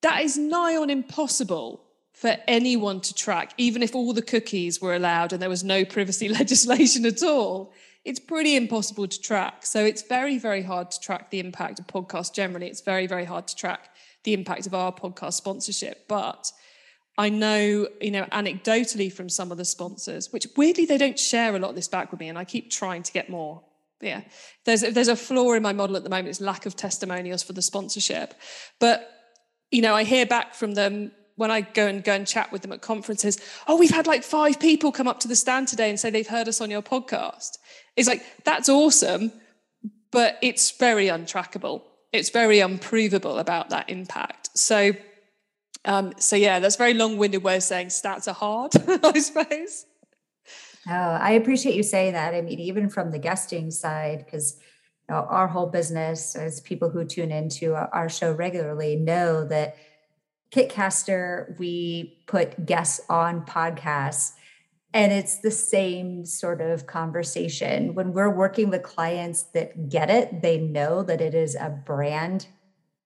[0.00, 4.94] That is nigh on impossible for anyone to track, even if all the cookies were
[4.94, 9.64] allowed and there was no privacy legislation at all it's pretty impossible to track.
[9.64, 12.66] So it's very, very hard to track the impact of podcasts generally.
[12.66, 13.90] It's very, very hard to track
[14.24, 16.06] the impact of our podcast sponsorship.
[16.06, 16.52] But
[17.16, 21.54] I know, you know, anecdotally from some of the sponsors, which weirdly they don't share
[21.54, 23.62] a lot of this back with me, and I keep trying to get more.
[24.00, 24.22] Yeah,
[24.64, 26.28] there's there's a flaw in my model at the moment.
[26.28, 28.34] It's lack of testimonials for the sponsorship,
[28.80, 29.08] but
[29.70, 32.62] you know, I hear back from them when I go and go and chat with
[32.62, 33.38] them at conferences.
[33.66, 36.26] Oh, we've had like five people come up to the stand today and say they've
[36.26, 37.58] heard us on your podcast.
[37.96, 39.32] It's like, that's awesome,
[40.10, 41.82] but it's very untrackable.
[42.12, 44.50] It's very unprovable about that impact.
[44.56, 44.92] So,
[45.84, 48.72] um, so yeah, that's very long-winded way of saying stats are hard,
[49.04, 49.86] I suppose.
[50.88, 52.34] Oh, I appreciate you saying that.
[52.34, 54.60] I mean, even from the guesting side, because
[55.08, 59.76] you know, our whole business, as people who tune into our show regularly know that
[60.50, 64.32] Kitcaster, we put guests on podcasts
[64.94, 67.96] and it's the same sort of conversation.
[67.96, 72.46] When we're working with clients that get it, they know that it is a brand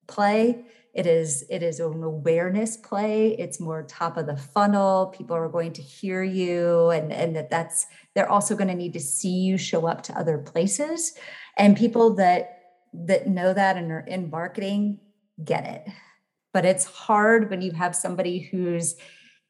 [0.07, 0.67] play.
[0.93, 3.29] It is it is an awareness play.
[3.39, 5.07] It's more top of the funnel.
[5.17, 8.93] People are going to hear you, and and that that's they're also going to need
[8.93, 11.15] to see you show up to other places.
[11.57, 12.59] And people that
[12.93, 15.01] that know that and are in marketing
[15.43, 15.89] get it.
[16.53, 18.97] But it's hard when you have somebody who's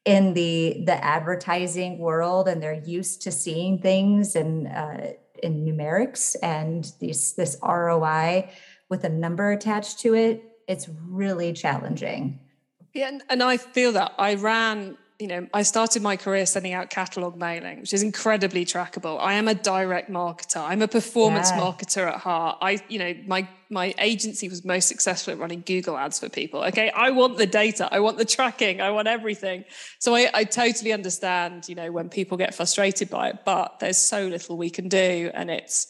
[0.05, 6.35] in the the advertising world and they're used to seeing things and uh, in numerics
[6.43, 8.51] and these this ROI
[8.89, 12.41] with a number attached to it, it's really challenging.
[12.95, 16.73] Yeah, and, and I feel that I ran you know, I started my career sending
[16.75, 19.19] out catalog mailing, which is incredibly trackable.
[19.21, 20.63] I am a direct marketer.
[20.63, 21.59] I'm a performance yeah.
[21.59, 22.59] marketer at heart.
[22.61, 26.63] I, you know, my my agency was most successful at running Google ads for people.
[26.65, 29.65] Okay, I want the data, I want the tracking, I want everything.
[29.99, 33.99] So I, I totally understand, you know, when people get frustrated by it, but there's
[33.99, 35.89] so little we can do, and it's,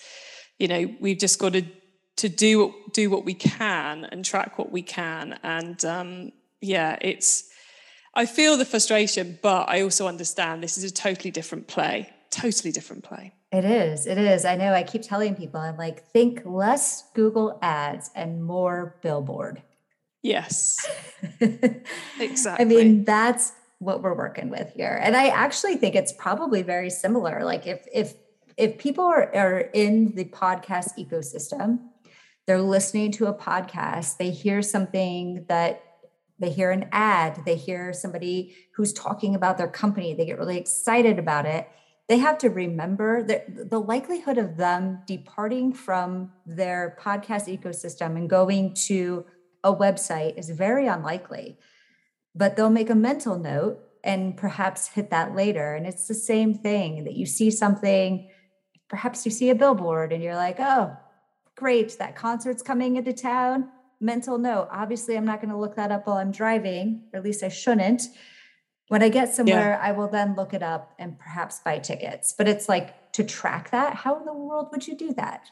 [0.59, 1.63] you know, we've just got to
[2.17, 7.45] to do do what we can and track what we can, and um, yeah, it's
[8.15, 12.11] I feel the frustration, but I also understand this is a totally different play.
[12.31, 13.33] Totally different play.
[13.51, 14.07] It is.
[14.07, 14.45] It is.
[14.45, 19.63] I know I keep telling people, I'm like, think less Google ads and more billboard.
[20.23, 20.77] Yes.
[22.21, 22.65] exactly.
[22.65, 24.99] I mean, that's what we're working with here.
[25.03, 27.45] And I actually think it's probably very similar.
[27.45, 28.15] Like if if
[28.57, 31.79] if people are, are in the podcast ecosystem,
[32.47, 35.83] they're listening to a podcast, they hear something that
[36.39, 40.59] they hear an ad, they hear somebody who's talking about their company, they get really
[40.59, 41.69] excited about it.
[42.09, 48.31] They have to remember that the likelihood of them departing from their podcast ecosystem and
[48.31, 49.27] going to
[49.63, 51.59] a website is very unlikely.
[52.35, 55.75] But they'll make a mental note and perhaps hit that later.
[55.75, 58.31] And it's the same thing that you see something,
[58.89, 60.97] perhaps you see a billboard and you're like, oh,
[61.57, 63.69] great, that concert's coming into town
[64.01, 64.69] mental note.
[64.71, 67.49] Obviously, I'm not going to look that up while I'm driving, or at least I
[67.49, 68.03] shouldn't.
[68.89, 69.81] When I get somewhere, yeah.
[69.83, 72.35] I will then look it up and perhaps buy tickets.
[72.37, 75.49] But it's like to track that, how in the world would you do that?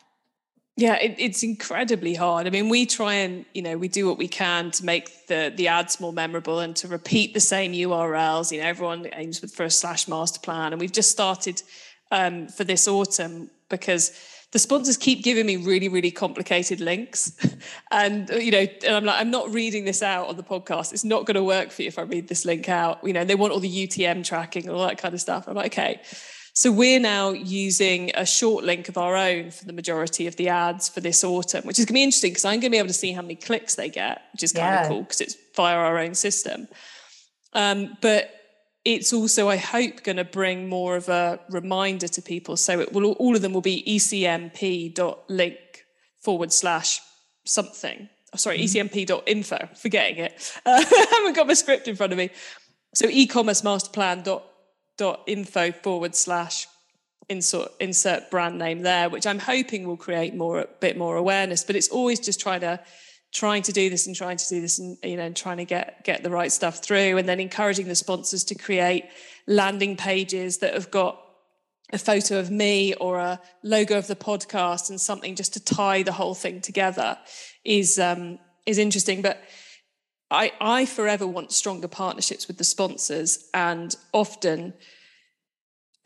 [0.78, 2.46] Yeah, it, it's incredibly hard.
[2.46, 5.52] I mean, we try and you know we do what we can to make the
[5.54, 8.52] the ads more memorable and to repeat the same URLs.
[8.52, 11.62] You know, everyone aims for a slash master plan, and we've just started
[12.10, 14.12] um, for this autumn because
[14.52, 17.36] the sponsors keep giving me really really complicated links.
[17.90, 20.92] And you know and i'm like i'm not reading this out on the podcast.
[20.92, 22.98] It's not going to work for you if i read this link out.
[23.02, 25.46] You know they want all the utm tracking and all that kind of stuff.
[25.46, 26.00] I'm like okay.
[26.52, 30.48] So we're now using a short link of our own for the majority of the
[30.48, 32.78] ads for this autumn which is going to be interesting because i'm going to be
[32.78, 34.82] able to see how many clicks they get which is kind yeah.
[34.82, 36.68] of cool because it's via our own system.
[37.54, 38.30] Um, but
[38.86, 42.56] it's also, I hope, going to bring more of a reminder to people.
[42.56, 45.56] So it will all of them will be ecmp.link
[46.20, 47.00] forward slash
[47.44, 48.08] something.
[48.32, 48.86] Oh, sorry, mm-hmm.
[48.86, 49.70] ecmp.info.
[49.74, 50.52] Forgetting it.
[50.64, 52.30] Uh, I haven't got my script in front of me.
[52.94, 54.44] So e-commerce masterplan dot
[54.96, 56.68] dot info forward slash
[57.28, 61.64] insert insert brand name there, which I'm hoping will create more a bit more awareness.
[61.64, 62.80] But it's always just trying to
[63.36, 65.64] trying to do this and trying to do this and you know and trying to
[65.66, 69.04] get get the right stuff through and then encouraging the sponsors to create
[69.46, 71.22] landing pages that have got
[71.92, 76.02] a photo of me or a logo of the podcast and something just to tie
[76.02, 77.18] the whole thing together
[77.62, 79.38] is um, is interesting but
[80.30, 84.72] I, I forever want stronger partnerships with the sponsors and often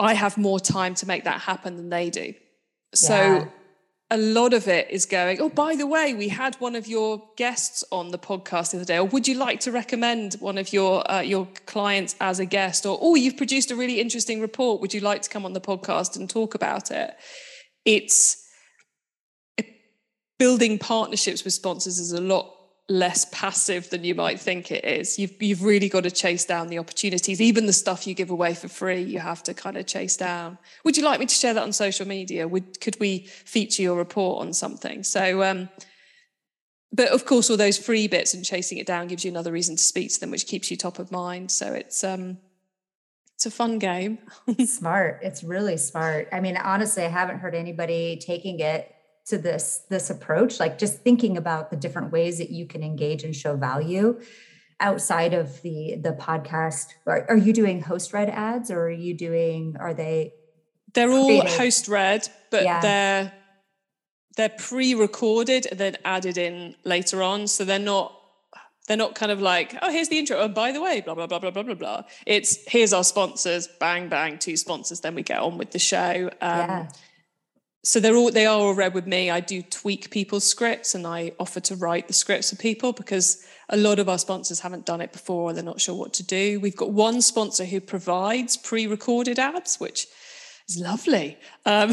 [0.01, 2.35] I have more time to make that happen than they do.
[2.93, 3.45] So yeah
[4.13, 7.23] a lot of it is going, oh, by the way, we had one of your
[7.37, 10.73] guests on the podcast the other day, or would you like to recommend one of
[10.73, 12.85] your uh, your clients as a guest?
[12.85, 14.81] Or, oh, you've produced a really interesting report.
[14.81, 17.15] Would you like to come on the podcast and talk about it?
[17.85, 18.45] It's
[20.41, 22.51] building partnerships with sponsors is a lot
[22.91, 25.19] less passive than you might think it is.
[25.19, 27.41] You've you've really got to chase down the opportunities.
[27.41, 30.59] Even the stuff you give away for free, you have to kind of chase down.
[30.85, 32.49] Would you like me to share that on social media?
[32.49, 35.05] Would could we feature your report on something?
[35.05, 35.69] So um,
[36.93, 39.77] but of course all those free bits and chasing it down gives you another reason
[39.77, 41.53] to speak to them, which keeps you top of mind.
[41.53, 42.39] So it's um
[43.37, 44.19] it's a fun game.
[44.67, 45.21] smart.
[45.23, 46.29] It's really smart.
[46.33, 48.93] I mean, honestly, I haven't heard anybody taking it
[49.31, 53.25] to this this approach like just thinking about the different ways that you can engage
[53.25, 54.21] and show value
[54.81, 56.89] outside of the the podcast.
[57.07, 60.33] Are, are you doing host read ads or are you doing are they
[60.95, 62.81] they're all host read but yeah.
[62.81, 63.33] they're
[64.37, 67.47] they're pre-recorded and then added in later on.
[67.47, 68.17] So they're not
[68.89, 70.39] they're not kind of like oh here's the intro.
[70.39, 72.03] Oh by the way blah blah blah blah blah blah blah.
[72.27, 73.69] It's here's our sponsors.
[73.79, 76.31] Bang bang two sponsors then we get on with the show.
[76.41, 76.89] Um, yeah
[77.83, 79.31] so they're all they are all read with me.
[79.31, 83.43] I do tweak people's scripts and I offer to write the scripts for people because
[83.71, 85.53] a lot of our sponsors haven't done it before.
[85.53, 86.61] They're not sure what to do.
[86.61, 90.09] We've got one sponsor who provides pre-recorded ads, which
[90.69, 91.39] is lovely.
[91.65, 91.93] Um,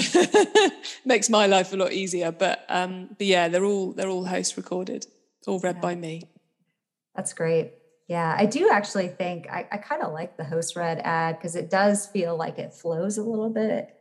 [1.05, 2.31] makes my life a lot easier.
[2.31, 5.05] But um, but yeah, they're all they're all host recorded,
[5.45, 5.81] all read yeah.
[5.81, 6.23] by me.
[7.15, 7.71] That's great.
[8.09, 11.55] Yeah, I do actually think I, I kind of like the host read ad because
[11.55, 13.96] it does feel like it flows a little bit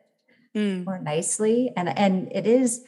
[0.57, 0.85] mm.
[0.85, 2.85] more nicely and and it is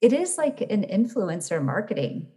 [0.00, 2.28] it is like an influencer marketing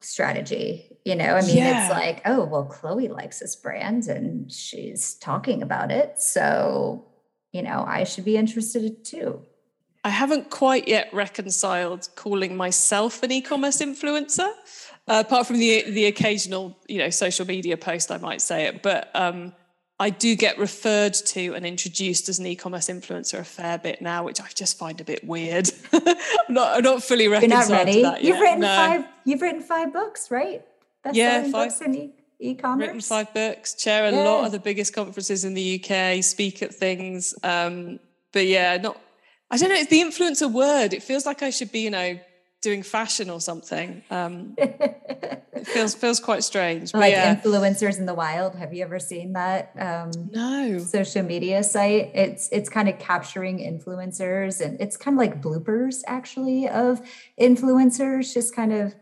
[0.00, 1.82] strategy you know i mean yeah.
[1.82, 7.04] it's like oh well chloe likes this brand and she's talking about it so
[7.52, 9.42] you know i should be interested too
[10.04, 14.48] i haven't quite yet reconciled calling myself an e-commerce influencer
[15.08, 18.82] uh, apart from the the occasional you know social media post i might say it
[18.84, 19.52] but um
[20.00, 24.24] I do get referred to and introduced as an e-commerce influencer a fair bit now,
[24.24, 25.68] which I just find a bit weird.
[25.92, 26.14] I'm
[26.48, 28.26] not, I'm not fully reconciled You're not ready.
[28.26, 28.40] You've yet.
[28.40, 28.68] written no.
[28.68, 29.04] five.
[29.24, 30.62] You've written five books, right?
[31.02, 32.86] Best yeah, five books in e- e-commerce.
[32.86, 33.74] Written five books.
[33.74, 34.22] Chair a yeah.
[34.22, 36.22] lot of the biggest conferences in the UK.
[36.22, 37.34] Speak at things.
[37.42, 37.98] Um,
[38.32, 39.00] but yeah, not.
[39.50, 39.76] I don't know.
[39.76, 40.92] It's the influencer word.
[40.92, 42.20] It feels like I should be, you know,
[42.60, 44.02] doing fashion or something.
[44.10, 46.92] Um, it feels feels quite strange.
[46.94, 47.34] Like yeah.
[47.36, 48.54] influencers in the wild.
[48.56, 49.72] Have you ever seen that?
[49.78, 50.78] Um, no.
[50.78, 52.10] Social media site.
[52.14, 57.00] It's it's kind of capturing influencers, and it's kind of like bloopers actually of
[57.40, 58.94] influencers, just kind of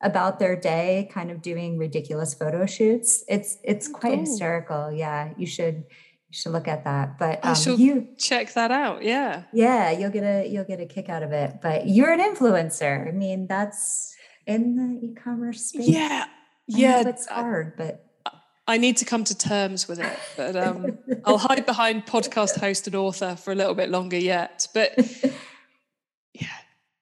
[0.00, 3.24] about their day, kind of doing ridiculous photo shoots.
[3.28, 4.20] It's it's oh, quite cool.
[4.20, 4.92] hysterical.
[4.92, 5.84] Yeah, you should
[6.32, 7.18] you should look at that.
[7.18, 9.02] But um, I should you check that out.
[9.02, 9.42] Yeah.
[9.52, 11.58] Yeah, you'll get a you'll get a kick out of it.
[11.60, 13.06] But you're an influencer.
[13.06, 14.14] I mean, that's
[14.46, 15.88] in the e-commerce space.
[15.88, 16.24] Yeah.
[16.66, 17.06] yeah.
[17.06, 18.06] It's hard, but
[18.66, 20.18] I need to come to terms with it.
[20.38, 24.68] But um, I'll hide behind podcast host and author for a little bit longer yet.
[24.72, 24.96] But
[26.32, 26.46] yeah.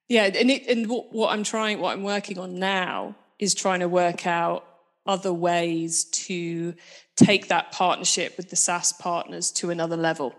[0.08, 0.24] Yeah.
[0.24, 3.88] And it and what, what I'm trying, what I'm working on now is trying to
[3.88, 4.66] work out
[5.06, 6.74] other ways to
[7.24, 10.34] take that partnership with the SaaS partners to another level.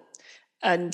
[0.63, 0.93] And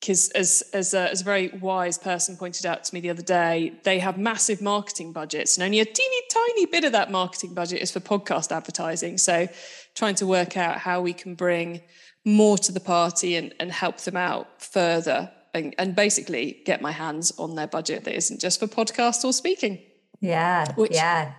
[0.00, 3.22] because as as a, as a very wise person pointed out to me the other
[3.22, 7.54] day, they have massive marketing budgets, and only a teeny tiny bit of that marketing
[7.54, 9.16] budget is for podcast advertising.
[9.16, 9.48] So,
[9.94, 11.82] trying to work out how we can bring
[12.24, 16.92] more to the party and, and help them out further and, and basically get my
[16.92, 19.80] hands on their budget that isn't just for podcast or speaking.
[20.20, 20.72] Yeah.
[20.74, 21.34] Which, yeah.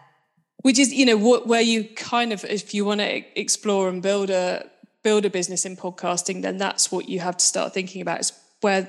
[0.64, 4.02] Which is, you know, what where you kind of, if you want to explore and
[4.02, 4.66] build a
[5.04, 8.34] build a business in podcasting, then that's what you have to start thinking about is
[8.62, 8.88] where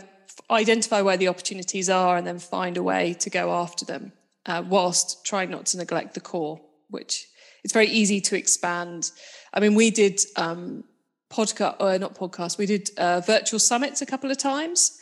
[0.51, 4.13] identify where the opportunities are and then find a way to go after them
[4.47, 6.61] uh, whilst trying not to neglect the core,
[6.91, 7.27] which
[7.63, 9.11] it's very easy to expand.
[9.53, 10.85] I mean, we did um,
[11.31, 14.99] podcast, or not podcast, we did uh, virtual summits a couple of times.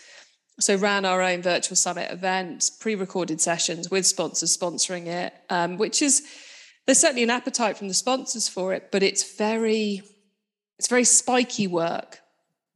[0.61, 6.03] So ran our own virtual summit event, pre-recorded sessions with sponsors sponsoring it, um, which
[6.03, 6.23] is
[6.87, 10.03] there's certainly an appetite from the sponsors for it, but it's very
[10.79, 12.21] it's very spiky work.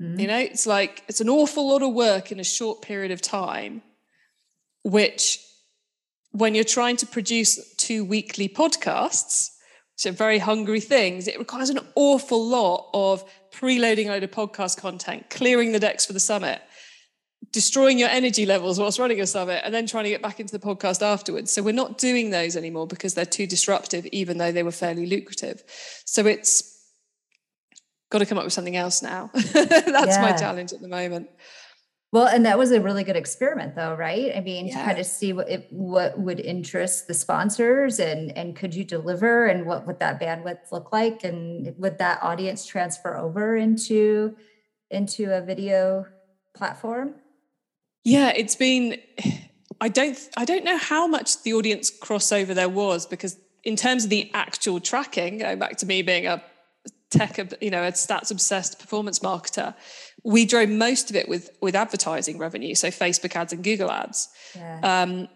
[0.01, 0.21] Mm-hmm.
[0.21, 3.21] You know, it's like it's an awful lot of work in a short period of
[3.21, 3.83] time,
[4.83, 5.41] which
[6.31, 9.57] when you're trying to produce two weekly podcasts,
[9.95, 14.31] which are very hungry things, it requires an awful lot of preloading a load of
[14.31, 16.61] podcast content, clearing the decks for the summit,
[17.53, 20.57] destroying your energy levels whilst running a summit, and then trying to get back into
[20.57, 21.51] the podcast afterwards.
[21.51, 25.07] So we're not doing those anymore because they're too disruptive, even though they were fairly
[25.07, 25.63] lucrative.
[26.05, 26.77] So it's
[28.11, 29.31] got to come up with something else now.
[29.35, 30.21] That's yeah.
[30.21, 31.29] my challenge at the moment.
[32.13, 34.33] Well, and that was a really good experiment, though, right?
[34.35, 34.79] I mean, yeah.
[34.79, 38.85] to kind of see what it, what would interest the sponsors, and and could you
[38.85, 44.37] deliver, and what would that bandwidth look like, and would that audience transfer over into
[44.91, 46.07] into a video
[46.55, 47.17] platform?
[48.07, 49.01] Yeah, it's been.
[49.81, 50.17] I don't.
[50.37, 54.31] I don't know how much the audience crossover there was because in terms of the
[54.33, 56.41] actual tracking, going back to me being a
[57.11, 59.75] tech, you know, a stats obsessed performance marketer,
[60.23, 64.29] we drove most of it with with advertising revenue, so Facebook ads and Google ads.
[64.55, 65.03] Yeah.
[65.03, 65.29] Um,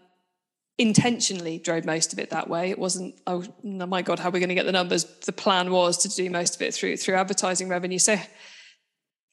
[0.78, 2.70] intentionally drove most of it that way.
[2.70, 5.04] It wasn't, oh, oh my God, how are we going to get the numbers?
[5.04, 7.98] The plan was to do most of it through through advertising revenue.
[7.98, 8.16] So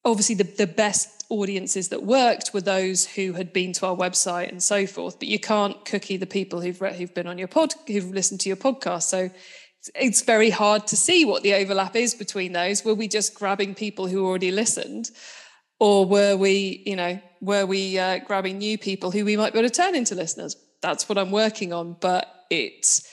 [0.04, 4.50] obviously the, the best audiences that worked were those who had been to our website
[4.50, 5.20] and so forth.
[5.20, 8.50] But you can't cookie the people who've who've been on your pod, who've listened to
[8.50, 9.04] your podcast.
[9.04, 9.30] So
[9.96, 12.84] it's very hard to see what the overlap is between those.
[12.84, 15.12] Were we just grabbing people who already listened?
[15.80, 19.60] Or were we, you know, were we uh, grabbing new people who we might be
[19.60, 20.56] able to turn into listeners?
[20.82, 21.98] That's what I'm working on.
[22.00, 23.08] But it's,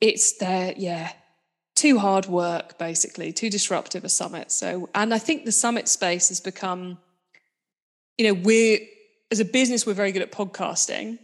[0.00, 1.12] it's there, yeah,
[1.76, 4.50] too hard work, basically, too disruptive a summit.
[4.50, 6.98] So, and I think the summit space has become,
[8.18, 8.80] you know, we're,
[9.30, 11.18] as a business, we're very good at podcasting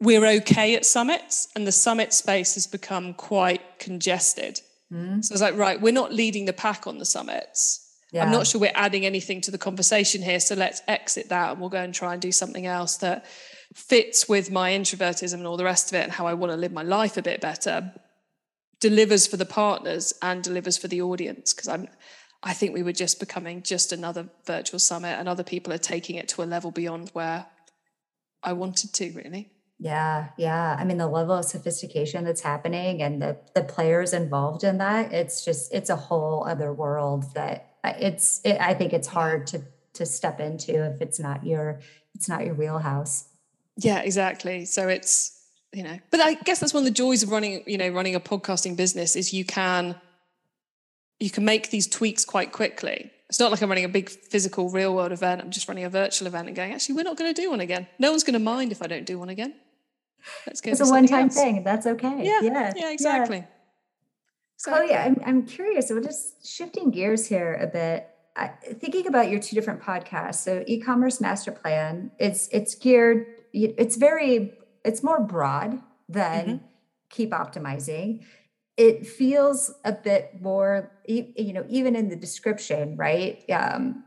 [0.00, 4.60] we're okay at summits and the summit space has become quite congested.
[4.90, 5.22] Mm.
[5.24, 7.86] So it's like, right, we're not leading the pack on the summits.
[8.12, 8.24] Yeah.
[8.24, 10.40] I'm not sure we're adding anything to the conversation here.
[10.40, 13.26] So let's exit that and we'll go and try and do something else that
[13.74, 16.56] fits with my introvertism and all the rest of it and how I want to
[16.56, 17.92] live my life a bit better,
[18.80, 21.52] delivers for the partners and delivers for the audience.
[21.54, 21.88] Because I'm
[22.42, 26.16] I think we were just becoming just another virtual summit and other people are taking
[26.16, 27.46] it to a level beyond where
[28.42, 29.50] I wanted to really.
[29.78, 30.76] Yeah, yeah.
[30.78, 35.12] I mean, the level of sophistication that's happening and the the players involved in that,
[35.12, 39.62] it's just it's a whole other world that it's it, I think it's hard to
[39.94, 41.80] to step into if it's not your
[42.14, 43.28] it's not your wheelhouse.
[43.76, 44.66] Yeah, exactly.
[44.66, 45.39] So it's
[45.72, 48.14] you know, but I guess that's one of the joys of running, you know, running
[48.14, 49.94] a podcasting business is you can
[51.20, 53.10] you can make these tweaks quite quickly.
[53.28, 55.40] It's not like I'm running a big physical real world event.
[55.40, 57.60] I'm just running a virtual event and going, actually, we're not going to do one
[57.60, 57.86] again.
[58.00, 59.54] No one's going to mind if I don't do one again.
[60.46, 60.72] Let's go.
[60.72, 61.34] It's a one-time else.
[61.34, 61.62] thing.
[61.62, 62.24] That's okay.
[62.24, 63.38] Yeah, yeah, yeah exactly.
[63.38, 63.44] Yeah.
[64.56, 65.90] So, oh yeah, I'm I'm curious.
[65.90, 68.08] We're just shifting gears here a bit.
[68.36, 70.36] I, thinking about your two different podcasts.
[70.36, 72.10] So e-commerce master plan.
[72.18, 73.26] It's it's geared.
[73.52, 74.54] It's very.
[74.84, 76.66] It's more broad than mm-hmm.
[77.10, 78.24] keep optimizing.
[78.76, 80.92] It feels a bit more.
[81.06, 83.42] You know, even in the description, right?
[83.50, 84.04] Um,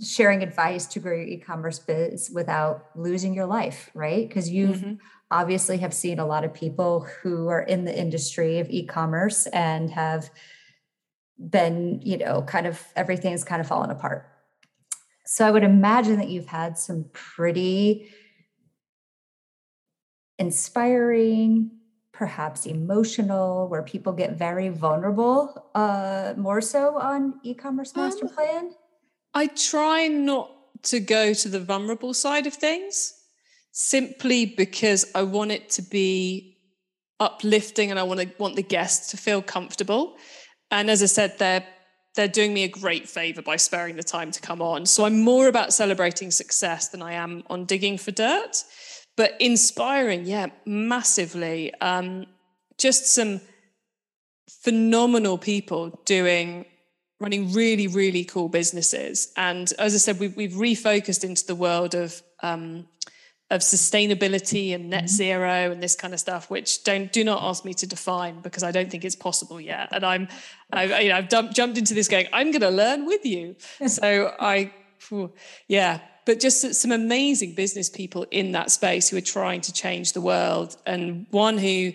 [0.00, 4.28] sharing advice to grow your e-commerce biz without losing your life, right?
[4.28, 4.94] Because you've mm-hmm
[5.30, 9.90] obviously have seen a lot of people who are in the industry of e-commerce and
[9.90, 10.30] have
[11.38, 14.26] been, you know, kind of everything's kind of fallen apart.
[15.26, 18.08] So I would imagine that you've had some pretty
[20.38, 21.70] inspiring,
[22.12, 28.70] perhaps emotional, where people get very vulnerable, uh, more so on e-commerce master um, plan.
[29.34, 30.50] I try not
[30.84, 33.14] to go to the vulnerable side of things
[33.72, 36.58] simply because I want it to be
[37.20, 40.16] uplifting and I want to want the guests to feel comfortable.
[40.70, 41.64] And as I said, they're
[42.14, 44.86] they're doing me a great favor by sparing the time to come on.
[44.86, 48.64] So I'm more about celebrating success than I am on digging for dirt.
[49.18, 51.74] But inspiring, yeah, massively.
[51.80, 52.26] Um,
[52.78, 53.40] just some
[54.48, 56.64] phenomenal people doing
[57.18, 59.32] running really, really cool businesses.
[59.36, 62.86] And as I said, we've, we've refocused into the world of um,
[63.50, 65.16] of sustainability and net mm-hmm.
[65.16, 68.62] zero and this kind of stuff, which don't do not ask me to define because
[68.62, 69.88] I don't think it's possible yet.
[69.90, 70.28] And I'm,
[70.72, 73.56] I, you know, I've dumped, jumped into this going, I'm going to learn with you.
[73.88, 74.72] so I,
[75.66, 80.12] yeah, but just some amazing business people in that space who are trying to change
[80.12, 81.92] the world, and one who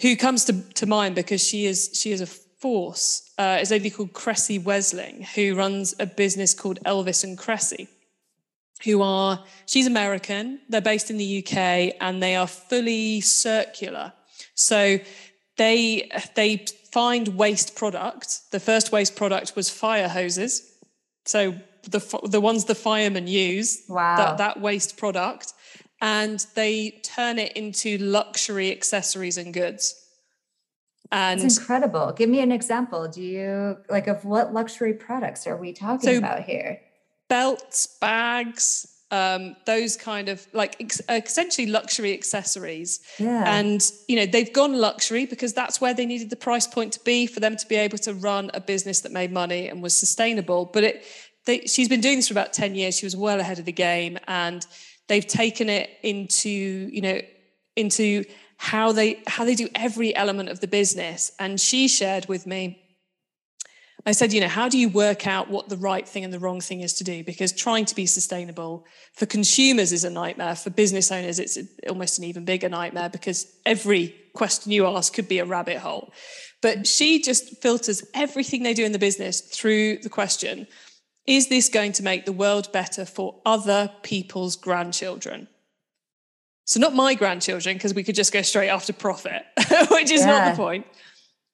[0.00, 3.74] who comes to, to mind because she is she is a force uh, is a
[3.74, 7.86] lady called Kresse Wesling, who runs a business called Elvis and Kresse
[8.84, 14.12] who are, she's American, they're based in the UK, and they are fully circular.
[14.54, 14.98] So
[15.56, 18.52] they, they find waste product.
[18.52, 20.62] The first waste product was fire hoses.
[21.24, 24.16] So the, the ones the firemen use, wow.
[24.16, 25.52] that, that waste product,
[26.00, 29.94] and they turn it into luxury accessories and goods.
[31.10, 32.12] And it's incredible.
[32.12, 33.08] Give me an example.
[33.08, 36.80] Do you like of what luxury products are we talking so about here?
[37.28, 43.00] belts, bags, um, those kind of like ex- essentially luxury accessories.
[43.18, 43.44] Yeah.
[43.46, 47.00] And, you know, they've gone luxury because that's where they needed the price point to
[47.04, 49.96] be for them to be able to run a business that made money and was
[49.96, 50.66] sustainable.
[50.66, 51.04] But it,
[51.48, 52.96] they, she's been doing this for about 10 years.
[52.96, 54.64] She was well ahead of the game and
[55.08, 57.20] they've taken it into, you know,
[57.74, 58.24] into
[58.58, 61.32] how they how they do every element of the business.
[61.38, 62.84] And she shared with me
[64.06, 66.38] I said, you know, how do you work out what the right thing and the
[66.38, 67.24] wrong thing is to do?
[67.24, 70.54] Because trying to be sustainable for consumers is a nightmare.
[70.54, 75.28] For business owners, it's almost an even bigger nightmare because every question you ask could
[75.28, 76.12] be a rabbit hole.
[76.62, 80.66] But she just filters everything they do in the business through the question
[81.28, 85.46] Is this going to make the world better for other people's grandchildren?
[86.64, 89.42] So, not my grandchildren, because we could just go straight after profit,
[89.90, 90.26] which is yeah.
[90.26, 90.86] not the point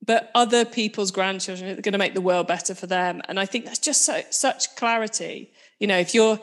[0.06, 3.22] but other people's grandchildren are going to make the world better for them.
[3.28, 5.52] And I think that's just so, such clarity.
[5.78, 6.38] You know, if you're,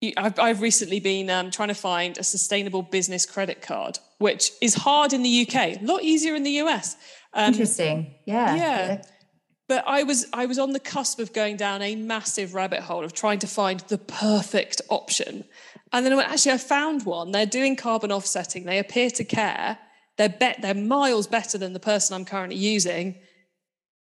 [0.00, 4.52] you, I've, I've, recently been um, trying to find a sustainable business credit card, which
[4.60, 6.96] is hard in the UK, a lot easier in the US.
[7.34, 8.14] Um, Interesting.
[8.24, 8.54] Yeah.
[8.54, 9.02] Yeah.
[9.72, 13.04] But I was I was on the cusp of going down a massive rabbit hole
[13.04, 15.44] of trying to find the perfect option.
[15.92, 17.32] And then I went, actually, I found one.
[17.32, 18.64] They're doing carbon offsetting.
[18.64, 19.78] They appear to care
[20.18, 23.16] they're, be- they're miles better than the person I'm currently using.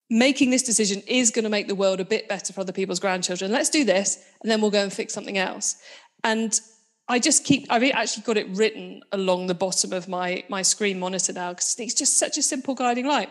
[0.10, 3.00] Making this decision is going to make the world a bit better for other people's
[3.00, 3.52] grandchildren.
[3.52, 5.78] Let's do this, and then we'll go and fix something else.
[6.24, 6.60] And
[7.08, 11.00] I just keep, I've actually got it written along the bottom of my, my screen
[11.00, 13.30] monitor now because it's just such a simple guiding light.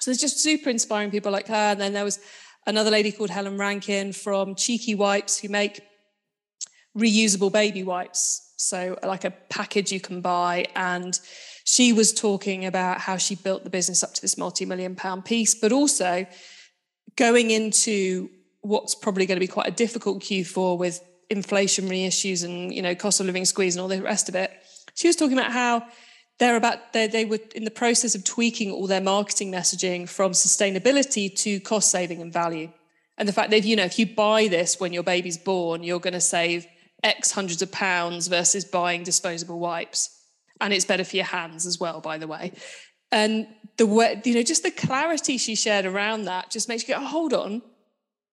[0.00, 1.54] So there's just super inspiring people like her.
[1.54, 2.20] And then there was
[2.66, 5.80] another lady called Helen Rankin from Cheeky Wipes who make
[6.96, 8.54] reusable baby wipes.
[8.56, 10.66] So, like a package you can buy.
[10.74, 11.18] And
[11.64, 15.54] she was talking about how she built the business up to this multi-million pound piece,
[15.54, 16.26] but also
[17.16, 18.28] going into
[18.60, 22.94] what's probably going to be quite a difficult Q4 with inflationary issues and you know
[22.94, 24.50] cost of living squeeze and all the rest of it.
[24.94, 25.86] She was talking about how
[26.40, 30.32] they're about they, they were in the process of tweaking all their marketing messaging from
[30.32, 32.72] sustainability to cost saving and value.
[33.16, 36.00] And the fact that you know if you buy this when your baby's born, you're
[36.00, 36.66] going to save
[37.04, 40.16] X hundreds of pounds versus buying disposable wipes
[40.60, 42.52] and it's better for your hands as well, by the way.
[43.10, 46.94] And the way, you know, just the clarity she shared around that just makes you
[46.94, 47.62] go, oh, hold on.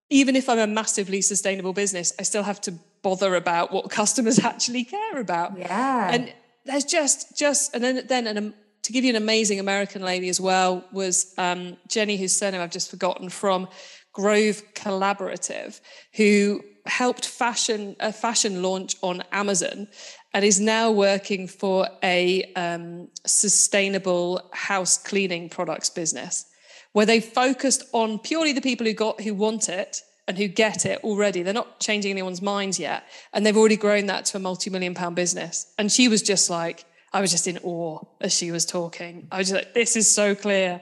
[0.10, 4.40] Even if I'm a massively sustainable business, I still have to bother about what customers
[4.44, 5.58] actually care about.
[5.58, 6.12] Yeah.
[6.12, 6.34] And
[6.68, 8.54] there's just, just, and then, then, and um,
[8.84, 12.72] to give you an amazing American lady as well was um, Jenny, whose surname I've
[12.72, 13.68] just forgotten from
[14.14, 15.82] Grove Collaborative,
[16.16, 19.88] who helped fashion a fashion launch on Amazon
[20.34, 26.46] and is now working for a um, sustainable house cleaning products business
[26.94, 30.86] where they focused on purely the people who got who want it and who get
[30.86, 31.44] it already.
[31.44, 33.04] They're not changing anyone's minds yet.
[33.34, 35.72] And they've already grown that to a multi-million pound business.
[35.78, 39.28] And she was just like, I was just in awe as she was talking.
[39.32, 40.82] I was just like, this is so clear.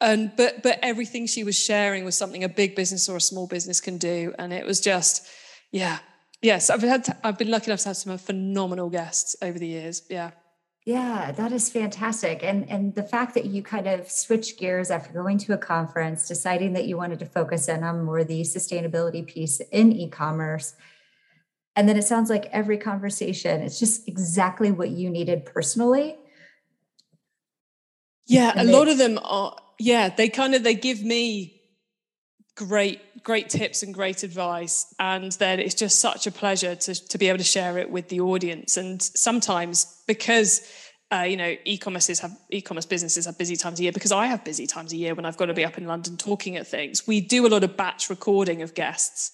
[0.00, 3.46] And but but everything she was sharing was something a big business or a small
[3.46, 4.34] business can do.
[4.38, 5.26] And it was just,
[5.72, 5.98] yeah,
[6.44, 10.02] Yes, I've had I've been lucky enough to have some phenomenal guests over the years.
[10.10, 10.32] Yeah.
[10.84, 12.44] Yeah, that is fantastic.
[12.44, 16.28] And and the fact that you kind of switched gears after going to a conference,
[16.28, 20.74] deciding that you wanted to focus in on more the sustainability piece in e-commerce.
[21.74, 26.16] And then it sounds like every conversation, it's just exactly what you needed personally.
[28.26, 31.62] Yeah, and a lot of them are yeah, they kind of they give me
[32.56, 37.18] great great tips and great advice and then it's just such a pleasure to, to
[37.18, 40.60] be able to share it with the audience and sometimes because
[41.12, 44.42] uh, you know, e-commerces have e-commerce businesses have busy times a year because I have
[44.42, 47.06] busy times a year when I've got to be up in London talking at things.
[47.06, 49.32] We do a lot of batch recording of guests.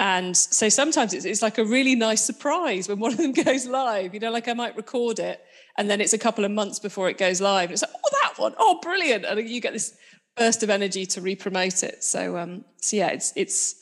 [0.00, 3.66] And so sometimes it's, it's like a really nice surprise when one of them goes
[3.66, 4.14] live.
[4.14, 5.40] You know, like I might record it
[5.76, 7.64] and then it's a couple of months before it goes live.
[7.64, 9.24] And it's like, oh, that one, oh, brilliant.
[9.24, 9.96] And you get this
[10.40, 12.02] burst of energy to re-promote it.
[12.02, 13.76] So um, so yeah, it's it's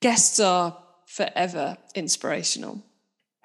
[0.00, 2.82] guests are forever inspirational.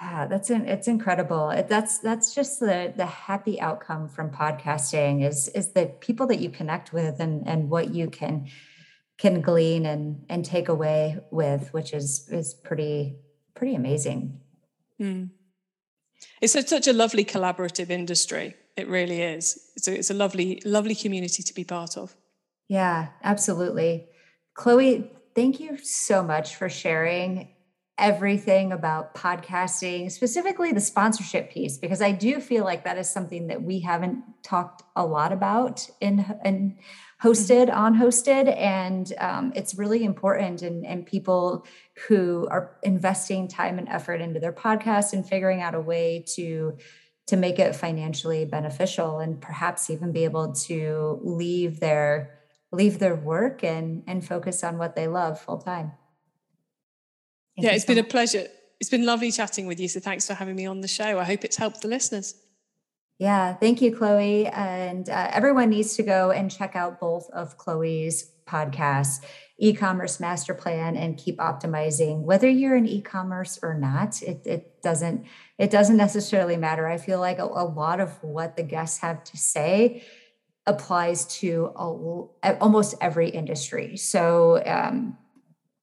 [0.02, 1.54] Yeah, that's an, it's incredible.
[1.68, 6.50] That's that's just the the happy outcome from podcasting is is the people that you
[6.50, 8.48] connect with and and what you can
[9.18, 13.16] can glean and and take away with, which is is pretty
[13.54, 14.40] pretty amazing.
[15.00, 15.30] Mm.
[16.42, 18.56] It's a, such a lovely collaborative industry.
[18.76, 19.60] It really is.
[19.76, 22.16] It's a, it's a lovely lovely community to be part of.
[22.68, 24.08] Yeah, absolutely.
[24.56, 27.50] Chloe, thank you so much for sharing
[27.98, 33.48] everything about podcasting, specifically the sponsorship piece, because I do feel like that is something
[33.48, 36.78] that we haven't talked a lot about in in
[37.22, 37.78] hosted mm-hmm.
[37.78, 40.64] on hosted, and um, it's really important.
[40.64, 41.66] And and people
[42.08, 46.78] who are investing time and effort into their podcast and figuring out a way to
[47.28, 52.40] to make it financially beneficial and perhaps even be able to leave their
[52.72, 55.92] leave their work and and focus on what they love full time.
[57.56, 58.06] Thank yeah, it's so been much.
[58.08, 58.48] a pleasure.
[58.80, 59.88] It's been lovely chatting with you.
[59.88, 61.20] So thanks for having me on the show.
[61.20, 62.36] I hope it's helped the listeners.
[63.20, 64.48] Yeah, thank you, Chloe.
[64.48, 69.24] And uh, everyone needs to go and check out both of Chloe's podcasts,
[69.58, 72.24] e-commerce master plan and keep optimizing.
[72.24, 75.26] Whether you're in e-commerce or not, it, it doesn't
[75.58, 76.88] it doesn't necessarily matter.
[76.88, 80.04] I feel like a, a lot of what the guests have to say
[80.66, 83.96] applies to a, almost every industry.
[83.96, 85.18] So um,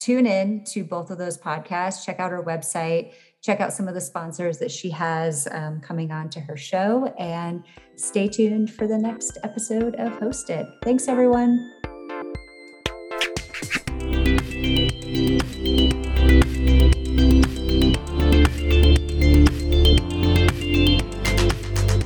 [0.01, 3.13] tune in to both of those podcasts, check out our website,
[3.43, 7.07] check out some of the sponsors that she has um, coming on to her show,
[7.19, 7.65] and
[7.97, 10.71] stay tuned for the next episode of Hosted.
[10.85, 11.75] Thanks, everyone.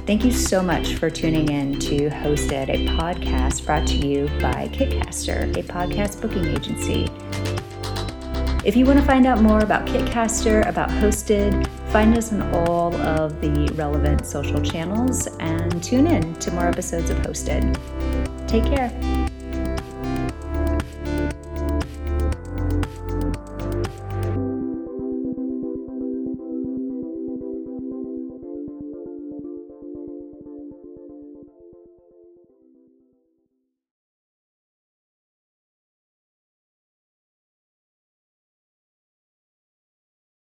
[0.07, 4.68] Thank you so much for tuning in to Hosted, a podcast brought to you by
[4.68, 7.09] Kitcaster, a podcast booking agency.
[8.64, 12.94] If you want to find out more about Kitcaster, about Hosted, find us on all
[12.94, 17.76] of the relevant social channels and tune in to more episodes of Hosted.
[18.48, 19.23] Take care.